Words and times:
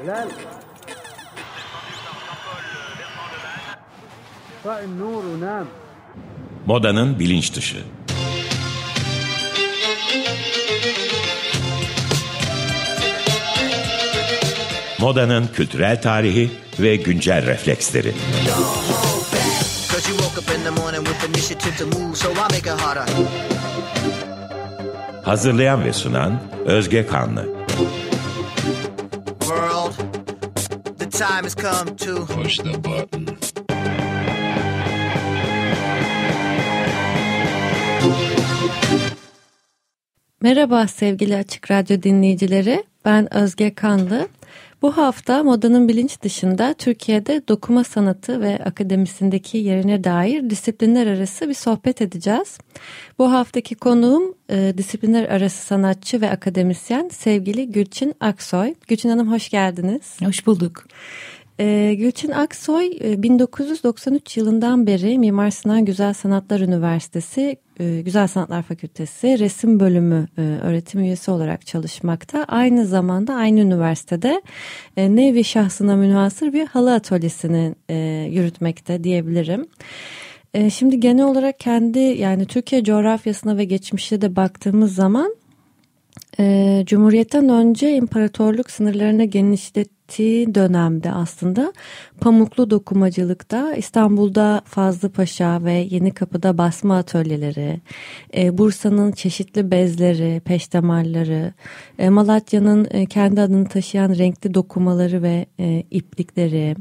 بلال 0.00 0.28
طفئ 4.64 4.84
النور 4.84 5.24
ونام 5.24 5.66
Modanın 6.66 7.18
bilinç 7.18 7.54
dışı. 7.54 7.76
Modanın 14.98 15.46
kültürel 15.46 16.02
tarihi 16.02 16.50
ve 16.80 16.96
güncel 16.96 17.46
refleksleri. 17.46 18.12
Cause 19.92 20.10
you 20.10 20.18
woke 20.18 20.40
up 20.40 20.58
in 20.58 20.64
the 20.64 20.70
morning 20.70 21.06
with 21.06 21.28
initiative 21.28 21.76
to 21.78 21.98
move, 21.98 22.16
so 22.16 22.30
I 22.30 22.34
make 22.34 22.58
it 22.58 22.80
harder. 22.80 23.04
Hazırlayan 25.24 25.84
ve 25.84 25.92
sunan 25.92 26.40
Özge 26.66 27.06
Kanlı. 27.06 27.48
Time 31.17 31.43
has 31.43 31.55
come 31.55 31.95
to 31.95 32.25
Push 32.25 32.57
the 32.57 32.77
button. 32.83 33.37
Merhaba 40.41 40.87
sevgili 40.87 41.35
Açık 41.35 41.71
Radyo 41.71 42.03
dinleyicileri. 42.03 42.83
Ben 43.05 43.33
Özge 43.33 43.75
Kanlı. 43.75 44.27
Bu 44.85 44.97
hafta 44.97 45.43
modanın 45.43 45.87
bilinç 45.87 46.21
dışında 46.21 46.73
Türkiye'de 46.73 47.41
dokuma 47.47 47.83
sanatı 47.83 48.41
ve 48.41 48.59
akademisindeki 48.65 49.57
yerine 49.57 50.03
dair 50.03 50.49
disiplinler 50.49 51.07
arası 51.07 51.49
bir 51.49 51.53
sohbet 51.53 52.01
edeceğiz. 52.01 52.57
Bu 53.19 53.31
haftaki 53.31 53.75
konuğum 53.75 54.35
e, 54.49 54.73
disiplinler 54.77 55.29
arası 55.29 55.65
sanatçı 55.65 56.21
ve 56.21 56.29
akademisyen 56.29 57.09
sevgili 57.09 57.71
Gülçin 57.71 58.13
Aksoy. 58.19 58.73
Gülçin 58.87 59.09
Hanım 59.09 59.31
hoş 59.31 59.49
geldiniz. 59.49 60.17
Hoş 60.23 60.47
bulduk. 60.47 60.85
E, 61.59 61.95
Gülçin 61.97 62.31
Aksoy 62.31 62.97
e, 63.01 63.23
1993 63.23 64.37
yılından 64.37 64.87
beri 64.87 65.19
Mimar 65.19 65.49
Sinan 65.49 65.85
Güzel 65.85 66.13
Sanatlar 66.13 66.59
Üniversitesi 66.59 67.57
e, 67.79 68.01
Güzel 68.01 68.27
Sanatlar 68.27 68.63
Fakültesi 68.63 69.39
resim 69.39 69.79
bölümü 69.79 70.27
e, 70.37 70.41
öğretim 70.41 71.01
üyesi 71.01 71.31
olarak 71.31 71.65
çalışmakta. 71.65 72.43
Aynı 72.47 72.85
zamanda 72.85 73.33
aynı 73.33 73.59
üniversitede 73.59 74.41
e, 74.97 75.15
nevi 75.15 75.43
şahsına 75.43 75.95
münhasır 75.95 76.53
bir 76.53 76.65
halı 76.65 76.93
atölyesini 76.93 77.75
e, 77.89 77.95
yürütmekte 78.31 79.03
diyebilirim. 79.03 79.67
E, 80.53 80.69
şimdi 80.69 80.99
genel 80.99 81.25
olarak 81.25 81.59
kendi 81.59 81.99
yani 81.99 82.45
Türkiye 82.45 82.83
coğrafyasına 82.83 83.57
ve 83.57 83.65
geçmişe 83.65 84.21
de 84.21 84.35
baktığımız 84.35 84.95
zaman 84.95 85.35
e, 86.39 86.83
Cumhuriyet'ten 86.85 87.49
önce 87.49 87.95
imparatorluk 87.95 88.71
sınırlarına 88.71 89.25
genişlettiği 89.25 90.55
dönemde 90.55 91.11
aslında 91.11 91.73
pamuklu 92.21 92.69
dokumacılıkta 92.69 93.73
İstanbul'da 93.73 94.61
Fazlı 94.65 95.09
Paşa 95.09 95.63
ve 95.63 95.73
Yeni 95.73 96.11
Kapı'da 96.11 96.57
basma 96.57 96.97
atölyeleri, 96.97 97.81
e, 98.37 98.57
Bursa'nın 98.57 99.11
çeşitli 99.11 99.71
bezleri, 99.71 100.39
peştemalları, 100.39 101.53
e, 101.99 102.09
Malatya'nın 102.09 102.87
e, 102.91 103.05
kendi 103.05 103.41
adını 103.41 103.67
taşıyan 103.67 104.15
renkli 104.15 104.53
dokumaları 104.53 105.21
ve 105.23 105.45
e, 105.59 105.83
iplikleri, 105.91 106.75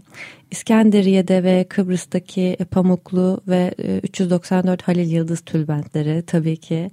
İskenderiye'de 0.55 1.42
ve 1.42 1.64
Kıbrıs'taki 1.69 2.56
pamuklu 2.70 3.41
ve 3.48 3.74
e, 3.78 3.98
394 3.98 4.83
Halil 4.83 5.10
Yıldız 5.10 5.41
tülbentleri 5.41 6.22
tabii 6.27 6.56
ki. 6.56 6.91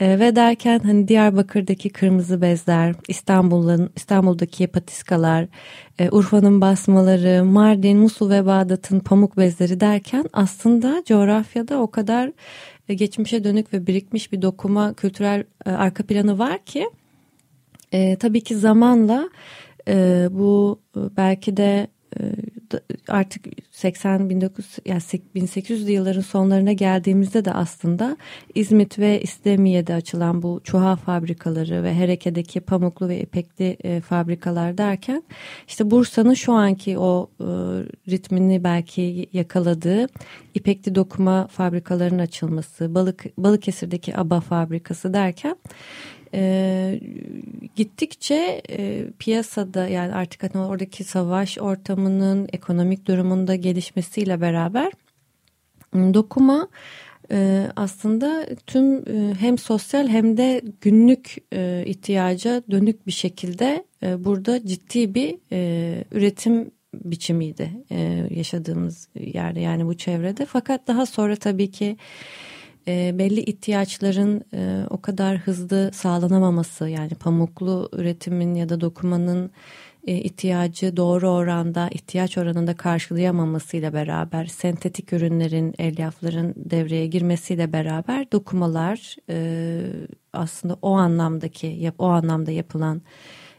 E, 0.00 0.18
ve 0.18 0.36
derken 0.36 0.78
hani 0.78 1.08
Diyarbakır'daki 1.08 1.90
kırmızı 1.90 2.42
bezler, 2.42 2.94
İstanbul'un 3.08 3.90
İstanbul'daki 3.96 4.66
patiskalar, 4.66 5.46
e, 5.98 6.10
Urfa'nın 6.10 6.60
basmaları, 6.60 7.44
Mardin, 7.44 7.98
Musul 7.98 8.30
ve 8.30 8.46
Bağdat'ın 8.46 9.00
pamuk 9.00 9.36
bezleri 9.36 9.80
derken 9.80 10.24
aslında 10.32 11.02
coğrafyada 11.06 11.80
o 11.80 11.90
kadar 11.90 12.32
e, 12.88 12.94
geçmişe 12.94 13.44
dönük 13.44 13.72
ve 13.72 13.86
birikmiş 13.86 14.32
bir 14.32 14.42
dokuma 14.42 14.94
kültürel 14.94 15.44
e, 15.66 15.70
arka 15.70 16.06
planı 16.06 16.38
var 16.38 16.64
ki 16.64 16.90
e, 17.92 18.16
tabii 18.16 18.40
ki 18.40 18.56
zamanla 18.56 19.28
e, 19.88 20.28
bu 20.30 20.80
e, 20.96 21.00
belki 21.16 21.56
de 21.56 21.86
e, 21.86 21.91
artık 23.08 23.44
80 23.70 24.20
19 24.20 24.66
yani 24.86 25.00
1800'lü 25.36 25.90
yılların 25.90 26.20
sonlarına 26.20 26.72
geldiğimizde 26.72 27.44
de 27.44 27.52
aslında 27.52 28.16
İzmit 28.54 28.98
ve 28.98 29.20
İstemiye'de 29.20 29.94
açılan 29.94 30.42
bu 30.42 30.60
çuha 30.64 30.96
fabrikaları 30.96 31.84
ve 31.84 31.94
Hereke'deki 31.94 32.60
pamuklu 32.60 33.08
ve 33.08 33.20
ipekli 33.20 33.76
e, 33.84 34.00
fabrikalar 34.00 34.78
derken 34.78 35.22
işte 35.68 35.90
Bursa'nın 35.90 36.34
şu 36.34 36.52
anki 36.52 36.98
o 36.98 37.30
e, 37.40 37.44
ritmini 38.10 38.64
belki 38.64 39.28
yakaladığı 39.32 40.06
ipekli 40.54 40.94
dokuma 40.94 41.46
fabrikalarının 41.46 42.18
açılması, 42.18 42.94
Balık 42.94 43.24
Balıkesir'deki 43.38 44.16
ABA 44.16 44.40
fabrikası 44.40 45.14
derken 45.14 45.56
e, 46.34 47.00
gittikçe 47.76 48.62
e, 48.70 49.06
piyasada 49.18 49.88
yani 49.88 50.14
artık 50.14 50.42
hani 50.42 50.64
oradaki 50.64 51.04
savaş 51.04 51.58
ortamının 51.58 52.48
ekonomik 52.52 53.06
durumunda 53.06 53.54
gelişmesiyle 53.54 54.40
beraber 54.40 54.92
m, 55.92 56.14
dokuma 56.14 56.68
e, 57.30 57.66
aslında 57.76 58.46
tüm 58.66 58.96
e, 58.96 59.34
hem 59.34 59.58
sosyal 59.58 60.08
hem 60.08 60.36
de 60.36 60.62
günlük 60.80 61.36
e, 61.52 61.84
ihtiyaca 61.86 62.62
dönük 62.70 63.06
bir 63.06 63.12
şekilde 63.12 63.84
e, 64.02 64.24
burada 64.24 64.66
ciddi 64.66 65.14
bir 65.14 65.36
e, 65.52 66.04
üretim 66.10 66.70
biçimiydi 66.94 67.70
e, 67.90 68.28
yaşadığımız 68.30 69.08
yerde 69.20 69.60
yani 69.60 69.86
bu 69.86 69.96
çevrede. 69.96 70.46
Fakat 70.46 70.88
daha 70.88 71.06
sonra 71.06 71.36
tabii 71.36 71.70
ki 71.70 71.96
e, 72.88 73.18
belli 73.18 73.40
ihtiyaçların 73.40 74.44
e, 74.54 74.86
o 74.90 75.00
kadar 75.00 75.36
hızlı 75.36 75.90
sağlanamaması 75.94 76.88
yani 76.88 77.14
pamuklu 77.14 77.88
üretimin 77.92 78.54
ya 78.54 78.68
da 78.68 78.80
dokumanın 78.80 79.50
e, 80.06 80.16
ihtiyacı 80.16 80.96
doğru 80.96 81.28
oranda 81.30 81.88
ihtiyaç 81.90 82.38
oranında 82.38 82.74
karşılayamamasıyla 82.76 83.92
beraber 83.92 84.46
sentetik 84.46 85.12
ürünlerin 85.12 85.74
elyafların 85.78 86.54
devreye 86.56 87.06
girmesiyle 87.06 87.72
beraber 87.72 88.32
dokumalar 88.32 89.16
e, 89.30 89.80
aslında 90.32 90.76
o 90.82 90.92
anlamdaki 90.92 91.66
yap, 91.66 91.94
o 91.98 92.06
anlamda 92.06 92.50
yapılan 92.50 93.02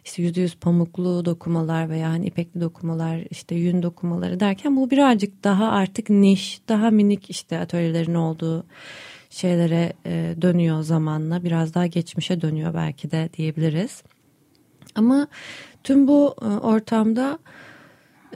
işte 0.05 0.21
yüzde 0.21 0.41
yüz 0.41 0.55
pamuklu 0.55 1.25
dokumalar 1.25 1.89
veya 1.89 2.09
hani 2.09 2.25
ipekli 2.25 2.61
dokumalar 2.61 3.23
işte 3.29 3.55
yün 3.55 3.83
dokumaları 3.83 4.39
derken 4.39 4.75
bu 4.75 4.91
birazcık 4.91 5.43
daha 5.43 5.71
artık 5.71 6.09
niş 6.09 6.61
daha 6.69 6.91
minik 6.91 7.29
işte 7.29 7.59
atölyelerin 7.59 8.15
olduğu 8.15 8.65
şeylere 9.33 9.93
e, 10.05 10.35
dönüyor 10.41 10.81
zamanla 10.81 11.43
biraz 11.43 11.73
daha 11.73 11.87
geçmişe 11.87 12.41
dönüyor 12.41 12.73
belki 12.73 13.11
de 13.11 13.29
diyebiliriz. 13.37 14.03
Ama 14.95 15.27
tüm 15.83 16.07
bu 16.07 16.35
e, 16.41 16.45
ortamda 16.45 17.39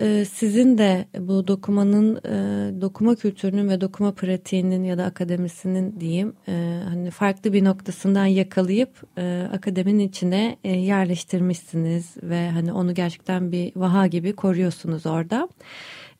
e, 0.02 0.26
sizin 0.26 0.78
de 0.78 1.06
bu 1.20 1.48
dokumanın 1.48 2.16
e, 2.16 2.82
dokuma 2.82 3.16
kültürünün 3.16 3.70
ve 3.70 3.82
dokuma 3.82 4.12
pratiğinin 4.12 4.84
ya 4.84 4.98
da 4.98 5.06
akademisinin 5.06 6.00
diyeyim 6.00 6.34
e, 6.48 6.82
hani 6.88 7.12
farklı 7.12 7.54
bir 7.54 7.64
noktasından 7.64 8.26
yakalayıp 8.26 9.18
akademinin 9.54 10.08
içine 10.08 10.58
yerleştirmişsiniz 10.64 12.16
ve 12.24 12.50
hani 12.50 12.74
onu 12.74 12.94
gerçekten 12.94 13.52
bir 13.52 13.72
vaha 13.76 14.08
gibi 14.08 14.34
koruyorsunuz 14.34 15.06
orada. 15.06 15.50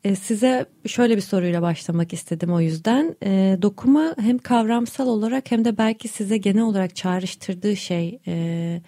E, 0.08 0.16
size 0.16 0.66
şöyle 0.86 1.16
bir 1.16 1.22
soruyla 1.22 1.62
başlamak 1.62 2.14
istedim 2.14 2.54
o 2.54 2.62
yüzden. 2.62 3.16
E, 3.24 3.58
dokuma 3.62 4.16
hem 4.20 4.38
kavramsal 4.38 5.08
olarak 5.08 5.52
hem 5.52 5.66
de 5.66 5.78
belki 5.78 6.08
size 6.08 6.38
genel 6.38 6.64
olarak 6.64 6.96
çağrıştırdığı 6.96 7.76
şey 7.76 8.20
e, 8.28 8.82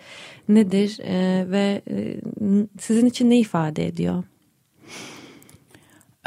nedir 0.50 1.00
e, 1.00 1.46
ve 1.52 1.82
e, 1.90 2.16
sizin 2.80 3.06
için 3.06 3.30
ne 3.30 3.40
ifade 3.40 3.88
ediyor? 3.88 4.24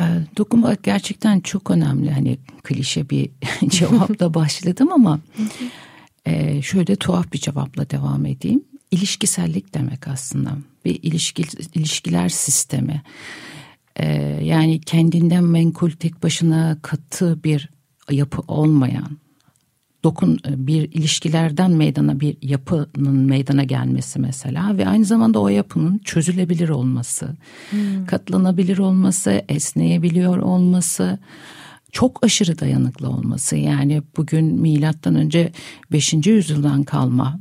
Ee, 0.00 0.04
Dokuma 0.36 0.76
gerçekten 0.82 1.40
çok 1.40 1.70
önemli. 1.70 2.10
Hani 2.10 2.38
klişe 2.62 3.10
bir 3.10 3.30
cevapla 3.68 4.34
başladım 4.34 4.92
ama 4.92 5.20
e, 6.26 6.62
şöyle 6.62 6.96
tuhaf 6.96 7.32
bir 7.32 7.38
cevapla 7.38 7.90
devam 7.90 8.26
edeyim. 8.26 8.64
İlişkisellik 8.90 9.74
demek 9.74 10.08
aslında. 10.08 10.58
Bir 10.84 11.02
ilişki, 11.02 11.42
ilişkiler 11.74 12.28
sistemi. 12.28 13.02
Ee, 13.96 14.38
yani 14.42 14.80
kendinden 14.80 15.44
menkul 15.44 15.90
tek 15.90 16.22
başına 16.22 16.78
katı 16.82 17.44
bir 17.44 17.70
yapı 18.10 18.42
olmayan 18.48 19.18
dokun 20.04 20.38
bir 20.46 20.92
ilişkilerden 20.92 21.70
meydana 21.70 22.20
bir 22.20 22.36
yapının 22.42 23.16
meydana 23.16 23.64
gelmesi 23.64 24.20
mesela 24.20 24.78
ve 24.78 24.88
aynı 24.88 25.04
zamanda 25.04 25.40
o 25.40 25.48
yapının 25.48 25.98
çözülebilir 25.98 26.68
olması, 26.68 27.36
katlanabilir 28.06 28.78
olması, 28.78 29.42
esneyebiliyor 29.48 30.36
olması, 30.36 31.18
çok 31.92 32.24
aşırı 32.24 32.58
dayanıklı 32.58 33.08
olması. 33.08 33.56
Yani 33.56 34.02
bugün 34.16 34.44
milattan 34.44 35.14
önce 35.14 35.52
5. 35.92 36.12
yüzyıldan 36.26 36.82
kalma 36.82 37.40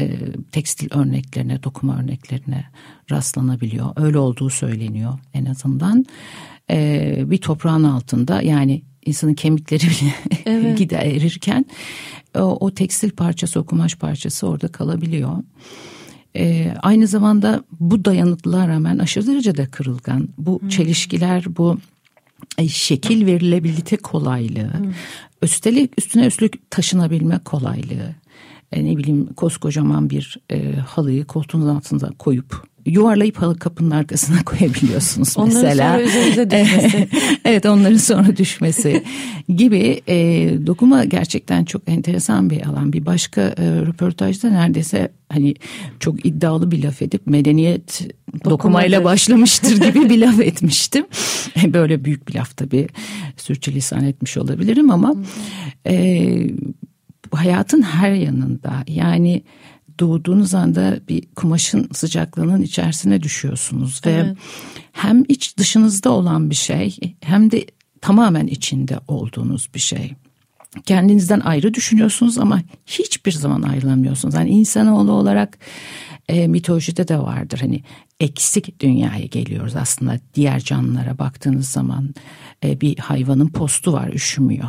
e, 0.00 0.18
tekstil 0.52 0.88
örneklerine, 0.94 1.62
dokuma 1.62 1.98
örneklerine 1.98 2.64
rastlanabiliyor. 3.10 3.86
Öyle 3.96 4.18
olduğu 4.18 4.50
söyleniyor 4.50 5.18
en 5.34 5.44
azından. 5.44 6.04
E, 6.70 7.16
bir 7.26 7.38
toprağın 7.38 7.84
altında 7.84 8.42
yani 8.42 8.82
insanın 9.06 9.34
kemikleri 9.34 9.82
bile 9.82 10.14
evet. 10.46 10.78
gider 10.78 11.06
erirken 11.06 11.66
o, 12.34 12.40
o 12.40 12.74
tekstil 12.74 13.10
parçası, 13.10 13.60
o 13.60 13.66
kumaş 13.66 13.94
parçası 13.94 14.46
orada 14.46 14.68
kalabiliyor. 14.68 15.36
E, 16.36 16.74
aynı 16.82 17.06
zamanda 17.06 17.64
bu 17.80 18.04
dayanıklılığa 18.04 18.68
rağmen 18.68 18.98
aşırı 18.98 19.26
derecede 19.26 19.66
kırılgan. 19.66 20.28
Bu 20.38 20.60
hmm. 20.60 20.68
çelişkiler, 20.68 21.44
bu 21.56 21.78
şekil 22.68 23.26
verilebilite 23.26 23.96
kolaylığı, 23.96 24.78
hmm. 24.78 24.92
üstelik 25.42 25.98
üstüne 25.98 26.26
üstlük 26.26 26.70
taşınabilme 26.70 27.38
kolaylığı. 27.38 28.14
E, 28.72 28.84
ne 28.84 28.96
bileyim 28.96 29.26
koskocaman 29.34 30.10
bir 30.10 30.38
e, 30.52 30.72
halıyı 30.74 31.24
koltuğunuz 31.24 31.66
altında 31.66 32.10
koyup 32.18 32.70
yuvarlayıp 32.86 33.36
halı 33.36 33.58
kapının 33.58 33.90
arkasına 33.90 34.42
koyabiliyorsunuz 34.44 35.38
onların 35.38 35.62
mesela. 35.62 35.94
Onların 35.94 36.08
sonra 36.08 36.20
üzerinize 36.20 36.50
düşmesi. 36.50 37.08
evet 37.44 37.66
onların 37.66 37.96
sonra 37.96 38.36
düşmesi 38.36 39.04
gibi 39.48 40.00
e, 40.08 40.16
dokuma 40.66 41.04
gerçekten 41.04 41.64
çok 41.64 41.82
enteresan 41.86 42.50
bir 42.50 42.66
alan. 42.66 42.92
Bir 42.92 43.06
başka 43.06 43.40
e, 43.40 43.54
röportajda 43.86 44.50
neredeyse 44.50 45.12
hani 45.28 45.54
çok 46.00 46.26
iddialı 46.26 46.70
bir 46.70 46.82
laf 46.84 47.02
edip 47.02 47.26
medeniyet 47.26 48.00
Dokumadır. 48.34 48.50
dokumayla 48.50 49.04
başlamıştır 49.04 49.76
gibi 49.76 50.10
bir 50.10 50.18
laf 50.18 50.40
etmiştim. 50.40 51.06
Böyle 51.66 52.04
büyük 52.04 52.28
bir 52.28 52.34
laf 52.34 52.56
tabii 52.56 52.88
sürçülisan 53.36 54.04
etmiş 54.04 54.36
olabilirim 54.36 54.90
ama 54.90 55.14
e, 55.86 56.26
hayatın 57.30 57.82
her 57.82 58.12
yanında 58.12 58.84
yani 58.88 59.42
doğduğunuz 59.98 60.54
anda 60.54 61.00
bir 61.08 61.26
kumaşın 61.36 61.88
sıcaklığının 61.92 62.62
içerisine 62.62 63.22
düşüyorsunuz 63.22 64.00
ve 64.06 64.10
evet. 64.10 64.36
hem 64.92 65.24
iç 65.28 65.56
dışınızda 65.56 66.10
olan 66.10 66.50
bir 66.50 66.54
şey 66.54 66.96
hem 67.20 67.50
de 67.50 67.66
tamamen 68.00 68.46
içinde 68.46 68.98
olduğunuz 69.08 69.68
bir 69.74 69.80
şey. 69.80 70.14
Kendinizden 70.86 71.40
ayrı 71.40 71.74
düşünüyorsunuz 71.74 72.38
ama 72.38 72.62
hiçbir 72.86 73.32
zaman 73.32 73.62
ayrılamıyorsunuz. 73.62 74.34
Yani 74.34 74.50
insanoğlu 74.50 75.12
olarak 75.12 75.58
e, 76.28 76.48
mitolojide 76.48 77.08
de 77.08 77.18
vardır. 77.18 77.58
Hani 77.60 77.82
eksik 78.20 78.80
dünyaya 78.80 79.26
geliyoruz 79.26 79.76
aslında 79.76 80.20
diğer 80.34 80.60
canlılara 80.60 81.18
baktığınız 81.18 81.68
zaman 81.68 82.14
e, 82.64 82.80
bir 82.80 82.98
hayvanın 82.98 83.48
postu 83.48 83.92
var 83.92 84.08
üşümüyor. 84.08 84.68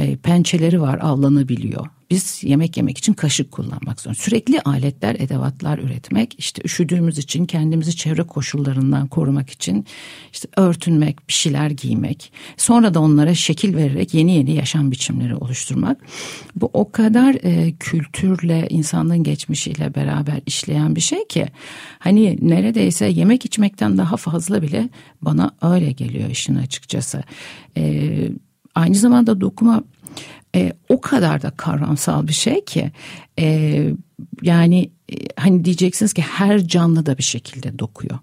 E, 0.00 0.16
pençeleri 0.16 0.80
var 0.80 0.98
avlanabiliyor 1.02 1.86
biz 2.10 2.44
yemek 2.44 2.76
yemek 2.76 2.98
için 2.98 3.12
kaşık 3.12 3.52
kullanmak 3.52 4.00
zorunda. 4.00 4.20
Sürekli 4.20 4.60
aletler, 4.60 5.14
edevatlar 5.14 5.78
üretmek, 5.78 6.34
işte 6.38 6.62
üşüdüğümüz 6.64 7.18
için 7.18 7.46
kendimizi 7.46 7.96
çevre 7.96 8.22
koşullarından 8.22 9.06
korumak 9.06 9.50
için 9.50 9.86
işte 10.32 10.48
örtünmek, 10.56 11.28
bir 11.28 11.32
şeyler 11.32 11.70
giymek, 11.70 12.32
sonra 12.56 12.94
da 12.94 13.00
onlara 13.00 13.34
şekil 13.34 13.76
vererek 13.76 14.14
yeni 14.14 14.32
yeni 14.32 14.54
yaşam 14.54 14.90
biçimleri 14.90 15.34
oluşturmak. 15.34 16.00
Bu 16.56 16.70
o 16.72 16.92
kadar 16.92 17.34
e, 17.42 17.72
kültürle, 17.80 18.66
insanlığın 18.70 19.22
geçmişiyle 19.22 19.94
beraber 19.94 20.40
işleyen 20.46 20.96
bir 20.96 21.00
şey 21.00 21.28
ki 21.28 21.46
hani 21.98 22.38
neredeyse 22.42 23.06
yemek 23.06 23.44
içmekten 23.44 23.98
daha 23.98 24.16
fazla 24.16 24.62
bile 24.62 24.88
bana 25.22 25.50
öyle 25.62 25.92
geliyor 25.92 26.30
işin 26.30 26.54
açıkçası. 26.54 27.22
E, 27.76 28.12
aynı 28.80 28.94
zamanda 28.94 29.40
dokuma 29.40 29.82
e, 30.56 30.72
o 30.88 31.00
kadar 31.00 31.42
da 31.42 31.50
kavramsal 31.50 32.28
bir 32.28 32.32
şey 32.32 32.64
ki 32.64 32.90
e, 33.38 33.86
yani 34.42 34.90
e, 35.12 35.14
hani 35.36 35.64
diyeceksiniz 35.64 36.12
ki 36.12 36.22
her 36.22 36.64
canlı 36.68 37.06
da 37.06 37.18
bir 37.18 37.22
şekilde 37.22 37.78
dokuyor. 37.78 38.18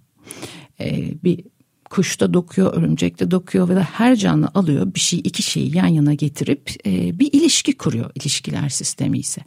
E, 0.79 1.13
bir 1.23 1.43
kuşta 1.89 2.33
dokuyor, 2.33 2.73
örümcekte 2.73 3.31
dokuyor 3.31 3.69
ve 3.69 3.75
de 3.75 3.81
her 3.81 4.15
canlı 4.15 4.47
alıyor 4.53 4.93
bir 4.95 4.99
şey 4.99 5.19
iki 5.23 5.43
şeyi 5.43 5.77
yan 5.77 5.87
yana 5.87 6.13
getirip 6.13 6.71
e, 6.85 7.19
bir 7.19 7.33
ilişki 7.33 7.77
kuruyor 7.77 8.11
ilişkiler 8.15 8.69
sistemi 8.69 9.19
ise. 9.19 9.41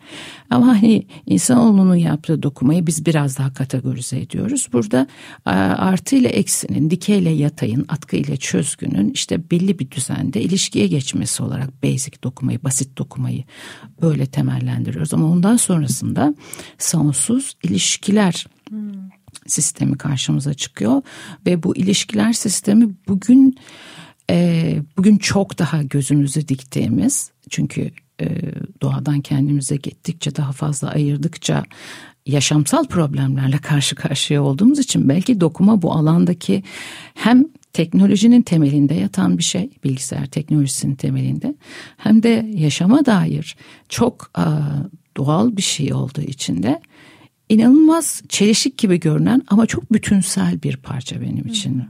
Ama 0.51 0.67
hani 0.67 1.07
insanoğlunun 1.27 1.95
yaptığı 1.95 2.43
dokumayı 2.43 2.87
biz 2.87 3.07
biraz 3.07 3.39
daha 3.39 3.53
kategorize 3.53 4.21
ediyoruz. 4.21 4.69
Burada 4.73 5.07
e, 5.47 5.51
artı 5.51 6.17
ile 6.17 6.29
eksinin, 6.29 6.91
dikey 6.91 7.19
ile 7.19 7.31
yatayın, 7.31 7.85
atkı 7.89 8.17
ile 8.17 8.37
çözgünün 8.37 9.11
işte 9.11 9.51
belli 9.51 9.79
bir 9.79 9.91
düzende 9.91 10.43
ilişkiye 10.43 10.87
geçmesi 10.87 11.43
olarak 11.43 11.83
basic 11.83 12.23
dokumayı, 12.23 12.65
basit 12.65 12.99
dokumayı 12.99 13.45
böyle 14.03 14.27
temellendiriyoruz. 14.27 15.15
Ama 15.15 15.27
ondan 15.27 15.57
sonrasında 15.57 16.35
sonsuz 16.79 17.57
ilişkiler 17.63 18.47
hmm 18.71 19.20
sistemi 19.51 19.99
karşımıza 19.99 20.55
çıkıyor. 20.55 21.03
Ve 21.47 21.63
bu 21.63 21.77
ilişkiler 21.77 22.33
sistemi 22.33 22.89
bugün 23.09 23.57
e, 24.31 24.77
bugün 24.97 25.17
çok 25.17 25.59
daha 25.59 25.83
gözümüzü 25.83 26.49
diktiğimiz 26.49 27.31
çünkü 27.51 27.91
e, 28.21 28.27
doğadan 28.83 29.21
kendimize 29.21 29.77
gittikçe 29.77 30.37
daha 30.37 30.53
fazla 30.53 30.91
ayırdıkça 30.91 31.65
yaşamsal 32.27 32.85
problemlerle 32.87 33.59
karşı 33.59 33.97
karşıya 33.97 34.43
olduğumuz 34.43 34.79
için 34.79 35.09
belki 35.09 35.41
dokuma 35.41 35.83
bu 35.83 35.93
alandaki 35.93 36.63
hem 37.15 37.45
teknolojinin 37.73 38.43
temelinde 38.43 38.95
yatan 38.95 39.39
bir 39.39 39.43
şey 39.43 39.71
bilgisayar 39.85 40.27
teknolojisinin 40.27 40.95
temelinde 40.95 41.55
hem 41.97 42.23
de 42.23 42.51
yaşama 42.55 43.07
dair 43.07 43.57
çok 43.89 44.31
e, 44.39 44.45
doğal 45.17 45.57
bir 45.57 45.63
şey 45.63 45.95
olduğu 45.95 46.23
için 46.23 46.63
de 46.63 46.81
inanılmaz 47.51 48.23
çelişik 48.29 48.79
gibi 48.79 49.01
görünen 49.01 49.43
ama 49.49 49.67
çok 49.67 49.93
bütünsel 49.93 50.63
bir 50.63 50.77
parça 50.77 51.21
benim 51.21 51.47
için. 51.47 51.79
Hı. 51.79 51.85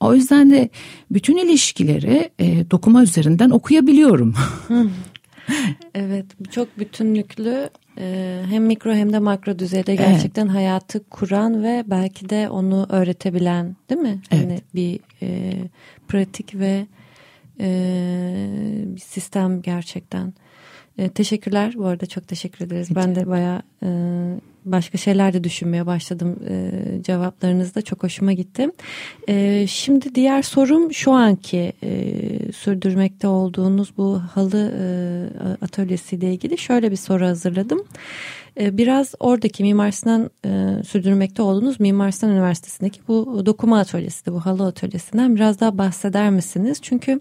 O 0.00 0.14
yüzden 0.14 0.50
de 0.50 0.68
bütün 1.10 1.36
ilişkileri 1.36 2.30
e, 2.38 2.70
dokuma 2.70 3.02
üzerinden 3.02 3.50
okuyabiliyorum. 3.50 4.34
evet 5.94 6.26
çok 6.50 6.78
bütünlüklü 6.78 7.70
e, 7.98 8.38
hem 8.48 8.64
mikro 8.64 8.92
hem 8.92 9.12
de 9.12 9.18
makro 9.18 9.58
düzeyde 9.58 9.96
gerçekten 9.96 10.46
evet. 10.46 10.54
hayatı 10.54 11.08
kuran 11.08 11.62
ve 11.62 11.84
belki 11.86 12.28
de 12.28 12.48
onu 12.48 12.86
öğretebilen 12.88 13.76
değil 13.90 14.00
mi? 14.00 14.20
Evet. 14.30 14.44
Hani 14.44 14.60
bir 14.74 15.00
e, 15.22 15.54
pratik 16.08 16.54
ve 16.54 16.86
e, 17.60 17.68
bir 18.86 19.00
sistem 19.00 19.62
gerçekten. 19.62 20.34
E, 20.98 21.08
teşekkürler 21.08 21.74
bu 21.76 21.86
arada 21.86 22.06
çok 22.06 22.28
teşekkür 22.28 22.66
ederiz. 22.66 22.90
Rica. 22.90 23.00
Ben 23.00 23.14
de 23.14 23.26
bayağı 23.26 23.62
e, 23.82 23.88
başka 24.64 24.98
şeyler 24.98 25.32
de 25.32 25.44
düşünmeye 25.44 25.86
başladım 25.86 26.38
e, 26.48 26.70
cevaplarınızda 27.02 27.82
çok 27.82 28.02
hoşuma 28.02 28.32
gitti. 28.32 28.70
E, 29.28 29.66
şimdi 29.66 30.14
diğer 30.14 30.42
sorum 30.42 30.92
şu 30.92 31.12
anki 31.12 31.72
e, 31.82 32.52
sürdürmekte 32.52 33.28
olduğunuz 33.28 33.92
bu 33.96 34.18
halı 34.18 34.72
e, 34.78 35.64
atölyesiyle 35.64 36.32
ilgili 36.32 36.58
şöyle 36.58 36.90
bir 36.90 36.96
soru 36.96 37.26
hazırladım. 37.26 37.78
E, 37.78 37.86
biraz 38.58 39.14
oradaki 39.20 39.62
Mimar 39.62 39.90
Sinan 39.90 40.30
e, 40.44 40.82
sürdürmekte 40.84 41.42
olduğunuz 41.42 41.80
Mimar 41.80 42.10
Sinan 42.10 42.32
Üniversitesi'ndeki 42.32 43.00
bu 43.08 43.42
dokuma 43.46 43.78
atölyesi, 43.78 44.32
bu 44.32 44.40
halı 44.40 44.66
atölyesinden 44.66 45.36
biraz 45.36 45.60
daha 45.60 45.78
bahseder 45.78 46.30
misiniz? 46.30 46.78
Çünkü 46.82 47.20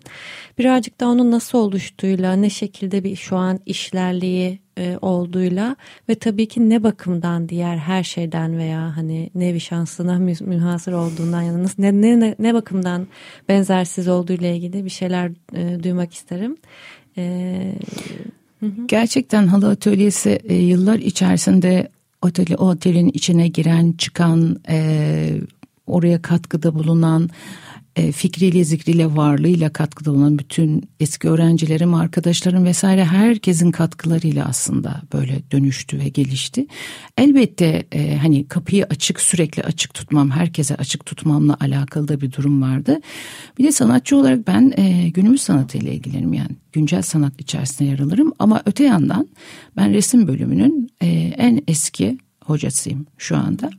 birazcık 0.57 0.99
da 0.99 1.07
onun 1.07 1.31
nasıl 1.31 1.57
oluştuğuyla, 1.57 2.33
ne 2.33 2.49
şekilde 2.49 3.03
bir 3.03 3.15
şu 3.15 3.37
an 3.37 3.59
işlerliği 3.65 4.59
e, 4.77 4.97
olduğuyla 5.01 5.75
ve 6.09 6.15
tabii 6.15 6.47
ki 6.47 6.69
ne 6.69 6.83
bakımdan 6.83 7.49
diğer 7.49 7.77
her 7.77 8.03
şeyden 8.03 8.57
veya 8.57 8.97
hani 8.97 9.29
nevi 9.35 9.59
şansına 9.59 10.19
münhasır 10.19 10.93
olduğundan 10.93 11.41
yani 11.41 11.63
nasıl, 11.63 11.83
ne, 11.83 12.19
ne, 12.19 12.35
ne 12.39 12.53
bakımdan 12.53 13.07
benzersiz 13.49 14.07
olduğuyla 14.07 14.47
ilgili 14.47 14.85
bir 14.85 14.89
şeyler 14.89 15.31
e, 15.55 15.83
duymak 15.83 16.13
isterim. 16.13 16.57
Gerçekten 18.87 19.47
halı 19.47 19.69
atölyesi 19.69 20.39
e, 20.43 20.55
yıllar 20.55 20.99
içerisinde 20.99 21.89
oteli, 22.21 22.55
o 22.55 22.69
otelin 22.69 23.09
içine 23.13 23.47
giren 23.47 23.91
çıkan 23.91 24.59
e, 24.69 25.29
oraya 25.87 26.21
katkıda 26.21 26.73
bulunan 26.73 27.29
fikriyle 27.95 28.63
zikriyle 28.63 29.15
varlığıyla 29.15 29.73
katkıda 29.73 30.11
olan 30.11 30.39
bütün 30.39 30.89
eski 30.99 31.29
öğrencilerim, 31.29 31.93
arkadaşlarım 31.93 32.65
vesaire 32.65 33.05
herkesin 33.05 33.71
katkılarıyla 33.71 34.45
aslında 34.45 35.01
böyle 35.13 35.41
dönüştü 35.51 35.99
ve 35.99 36.09
gelişti. 36.09 36.67
Elbette 37.17 37.87
e, 37.91 38.17
hani 38.17 38.47
kapıyı 38.47 38.85
açık 38.85 39.21
sürekli 39.21 39.63
açık 39.63 39.93
tutmam, 39.93 40.31
herkese 40.31 40.75
açık 40.75 41.05
tutmamla 41.05 41.57
alakalı 41.59 42.07
da 42.07 42.21
bir 42.21 42.31
durum 42.31 42.61
vardı. 42.61 42.99
Bir 43.57 43.63
de 43.63 43.71
sanatçı 43.71 44.17
olarak 44.17 44.47
ben 44.47 44.73
e, 44.77 45.09
günümüz 45.09 45.41
sanatıyla 45.41 45.91
ilgilenirim 45.91 46.33
yani 46.33 46.55
güncel 46.73 47.01
sanat 47.01 47.41
içerisinde 47.41 47.89
yer 47.89 47.99
alırım. 47.99 48.33
Ama 48.39 48.61
öte 48.65 48.83
yandan 48.83 49.27
ben 49.77 49.93
resim 49.93 50.27
bölümünün 50.27 50.89
e, 51.01 51.07
en 51.37 51.61
eski 51.67 52.17
hocasıyım 52.45 53.05
şu 53.17 53.37
anda. 53.37 53.69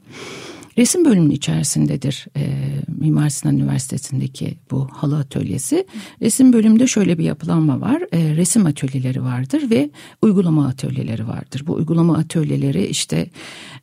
Resim 0.79 1.05
bölümünün 1.05 1.31
içerisindedir 1.31 2.27
e, 2.37 2.43
Mimar 2.89 3.29
Sinan 3.29 3.57
Üniversitesi'ndeki 3.57 4.59
bu 4.71 4.89
halı 4.93 5.19
atölyesi. 5.19 5.87
Resim 6.23 6.53
bölümünde 6.53 6.87
şöyle 6.87 7.19
bir 7.19 7.25
yapılanma 7.25 7.81
var. 7.81 8.03
E, 8.13 8.37
resim 8.37 8.67
atölyeleri 8.67 9.23
vardır 9.23 9.71
ve 9.71 9.91
uygulama 10.23 10.67
atölyeleri 10.67 11.29
vardır. 11.29 11.63
Bu 11.67 11.73
uygulama 11.73 12.17
atölyeleri 12.17 12.87
işte 12.87 13.31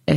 e, 0.10 0.15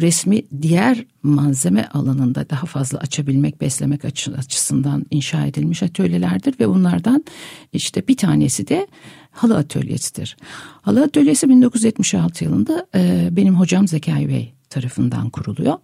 resmi 0.00 0.42
diğer 0.62 1.04
malzeme 1.22 1.84
alanında 1.84 2.50
daha 2.50 2.66
fazla 2.66 2.98
açabilmek, 2.98 3.60
beslemek 3.60 4.04
açısından 4.04 5.06
inşa 5.10 5.46
edilmiş 5.46 5.82
atölyelerdir 5.82 6.54
ve 6.60 6.68
bunlardan 6.68 7.24
işte 7.72 8.08
bir 8.08 8.16
tanesi 8.16 8.68
de 8.68 8.86
halı 9.30 9.56
atölyesidir. 9.56 10.36
Halı 10.82 11.02
atölyesi 11.02 11.48
1976 11.48 12.44
yılında 12.44 12.86
e, 12.94 13.28
benim 13.30 13.54
hocam 13.54 13.88
Zekai 13.88 14.28
Bey 14.28 14.52
tarafından 14.70 15.30
kuruluyor. 15.30 15.78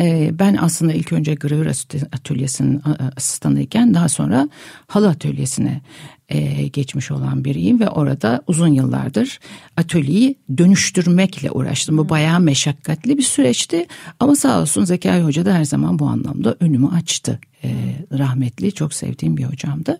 E, 0.00 0.30
ben 0.38 0.56
aslında 0.60 0.92
ilk 0.92 1.12
önce 1.12 1.34
gravür 1.34 1.66
atölyesinin 2.12 2.82
asistanıyken 3.16 3.94
daha 3.94 4.08
sonra 4.08 4.48
halı 4.86 5.08
atölyesine 5.08 5.80
e, 6.28 6.68
geçmiş 6.68 7.10
olan 7.10 7.44
biriyim 7.44 7.80
ve 7.80 7.88
orada 7.88 8.42
uzun 8.46 8.68
yıllardır 8.68 9.40
atölyeyi 9.76 10.36
dönüştürmekle 10.58 11.50
uğraştım. 11.50 11.98
Bu 11.98 12.08
bayağı 12.08 12.40
meşakkatli 12.40 13.18
bir 13.18 13.22
süreçti 13.22 13.86
ama 14.20 14.36
sağ 14.36 14.60
olsun 14.60 14.84
Zekai 14.84 15.22
Hoca 15.22 15.46
da 15.46 15.54
her 15.54 15.64
zaman 15.64 15.98
bu 15.98 16.06
anlamda 16.06 16.56
önümü 16.60 16.88
açtı. 16.88 17.40
E, 17.64 17.70
rahmetli 18.18 18.72
çok 18.72 18.94
sevdiğim 18.94 19.36
bir 19.36 19.44
hocamdı. 19.44 19.98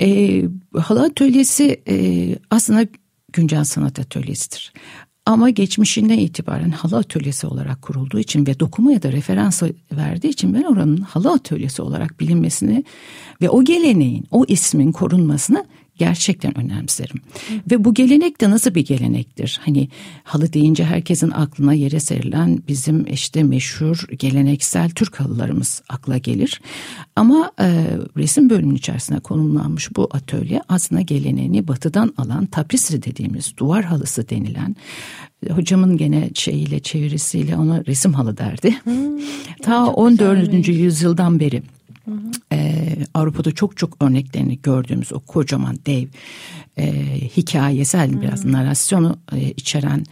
E, 0.00 0.42
halı 0.78 1.02
atölyesi 1.02 1.82
e, 1.88 1.96
aslında 2.50 2.86
güncel 3.32 3.64
sanat 3.64 3.98
atölyesidir. 3.98 4.72
Ama 5.26 5.50
geçmişinden 5.50 6.18
itibaren 6.18 6.70
halı 6.70 6.96
atölyesi 6.96 7.46
olarak 7.46 7.82
kurulduğu 7.82 8.18
için 8.18 8.46
ve 8.46 8.60
dokumaya 8.60 9.02
da 9.02 9.12
referans 9.12 9.62
verdiği 9.92 10.28
için 10.28 10.54
ben 10.54 10.62
oranın 10.62 10.96
halı 10.96 11.32
atölyesi 11.32 11.82
olarak 11.82 12.20
bilinmesini 12.20 12.84
ve 13.42 13.50
o 13.50 13.64
geleneğin, 13.64 14.24
o 14.30 14.44
ismin 14.48 14.92
korunmasını 14.92 15.64
gerçekten 15.98 16.58
önemserim. 16.58 17.16
Hı. 17.48 17.54
Ve 17.70 17.84
bu 17.84 17.94
gelenek 17.94 18.40
de 18.40 18.50
nasıl 18.50 18.74
bir 18.74 18.84
gelenektir? 18.84 19.60
Hani 19.64 19.88
halı 20.24 20.52
deyince 20.52 20.84
herkesin 20.84 21.30
aklına 21.30 21.74
yere 21.74 22.00
serilen 22.00 22.58
bizim 22.68 23.06
işte 23.06 23.42
meşhur 23.42 24.06
geleneksel 24.18 24.90
Türk 24.90 25.20
halılarımız 25.20 25.82
akla 25.88 26.18
gelir. 26.18 26.60
Ama 27.16 27.52
e, 27.60 27.86
resim 28.16 28.50
bölümünün 28.50 28.76
içerisine 28.76 29.20
konumlanmış 29.20 29.96
bu 29.96 30.08
atölye 30.10 30.60
aslında 30.68 31.00
geleneğini 31.00 31.68
batıdan 31.68 32.14
alan 32.16 32.46
taprisri 32.46 33.02
dediğimiz 33.02 33.56
duvar 33.56 33.84
halısı 33.84 34.28
denilen 34.28 34.76
hocamın 35.50 35.96
gene 35.96 36.30
şeyiyle 36.34 36.80
çevirisiyle 36.80 37.56
ona 37.56 37.86
resim 37.86 38.12
halı 38.12 38.36
derdi. 38.36 38.74
Hmm, 38.84 38.94
Ta 39.62 39.86
14. 39.86 40.68
yüzyıldan 40.68 41.40
beri 41.40 41.62
ee, 42.52 42.96
Avrupa'da 43.14 43.52
çok 43.52 43.76
çok 43.76 44.02
örneklerini 44.02 44.58
gördüğümüz 44.62 45.12
o 45.12 45.20
kocaman 45.20 45.78
dev 45.86 46.08
e, 46.78 46.92
hikayesel 47.36 48.12
hı 48.12 48.22
biraz 48.22 48.44
narasyonu 48.44 49.18
e, 49.32 49.40
içeren 49.40 50.04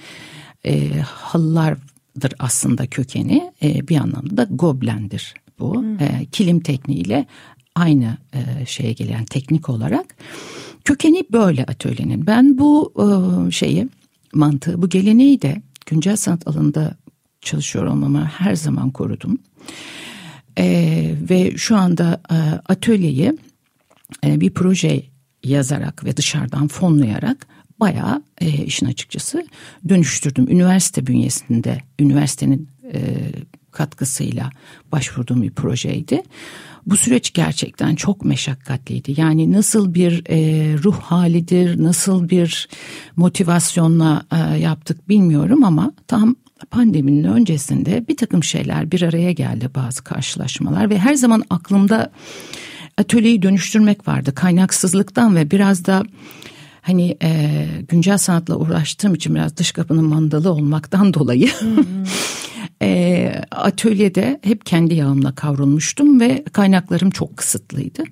e, 0.67 1.01
halılardır 1.01 2.33
aslında 2.39 2.87
kökeni. 2.87 3.53
E, 3.63 3.89
bir 3.89 3.97
anlamda 3.97 4.37
da 4.37 4.47
goblendir 4.51 5.35
bu. 5.59 5.85
E, 6.01 6.27
kilim 6.33 6.61
tekniğiyle 6.61 7.27
aynı 7.75 8.17
e, 8.33 8.67
şeye 8.67 8.93
gelen 8.93 9.25
teknik 9.25 9.69
olarak. 9.69 10.15
Kökeni 10.85 11.25
böyle 11.33 11.65
atölyenin. 11.65 12.27
Ben 12.27 12.59
bu 12.59 12.93
e, 12.97 13.51
şeyi 13.51 13.89
mantığı, 14.35 14.83
bu 14.83 14.89
geleneği 14.89 15.43
de 15.43 15.63
güncel 15.87 16.17
sanat 16.17 16.49
alanında 16.49 16.97
çalışıyor 17.41 17.85
olmama 17.85 18.25
her 18.25 18.55
zaman 18.55 18.91
korudum. 18.91 19.39
E, 20.59 21.15
ve 21.31 21.57
şu 21.57 21.77
anda 21.77 22.21
e, 22.31 22.35
atölyeyi 22.73 23.33
e, 24.25 24.41
bir 24.41 24.51
proje 24.51 25.03
yazarak 25.45 26.05
ve 26.05 26.17
dışarıdan 26.17 26.69
fonlayarak 26.69 27.47
bayağı 27.81 28.23
e, 28.41 28.51
işin 28.51 28.87
açıkçası 28.87 29.47
dönüştürdüm. 29.89 30.49
Üniversite 30.49 31.07
bünyesinde, 31.07 31.83
üniversitenin 31.99 32.69
e, 32.95 33.01
katkısıyla 33.71 34.51
başvurduğum 34.93 35.43
bir 35.43 35.51
projeydi. 35.51 36.23
Bu 36.87 36.97
süreç 36.97 37.33
gerçekten 37.33 37.95
çok 37.95 38.25
meşakkatliydi. 38.25 39.21
Yani 39.21 39.53
nasıl 39.53 39.95
bir 39.95 40.23
e, 40.29 40.39
ruh 40.85 41.01
halidir, 41.01 41.83
nasıl 41.83 42.29
bir 42.29 42.69
motivasyonla 43.17 44.23
e, 44.33 44.59
yaptık 44.59 45.09
bilmiyorum 45.09 45.65
ama 45.65 45.93
tam 46.07 46.37
pandeminin 46.71 47.25
öncesinde 47.25 48.09
bir 48.09 48.17
takım 48.17 48.45
şeyler 48.45 48.93
bir 48.93 49.03
araya 49.03 49.33
geldi 49.33 49.71
bazı 49.75 50.05
karşılaşmalar 50.05 50.91
ve 50.91 50.99
her 50.99 51.15
zaman 51.15 51.45
aklımda 51.51 52.13
atölyeyi 52.99 53.43
dönüştürmek 53.43 54.09
vardı 54.09 54.35
kaynaksızlıktan 54.35 55.37
ve 55.37 55.51
biraz 55.51 55.85
da 55.85 56.03
hani 56.83 57.17
e, 57.23 57.67
güncel 57.89 58.19
sanatla 58.19 58.57
uğraştığım 58.57 59.15
için 59.15 59.35
biraz 59.35 59.57
dış 59.57 59.73
kapının 59.73 60.05
mandalı 60.05 60.53
olmaktan 60.53 61.15
dolayı 61.15 61.51
e, 62.83 63.33
atölyede 63.51 64.41
hep 64.43 64.67
kendi 64.67 64.95
yağımla 64.95 65.35
kavrulmuştum 65.35 66.21
ve 66.21 66.45
kaynaklarım 66.53 67.11
çok 67.11 67.37
kısıtlıydı. 67.37 68.03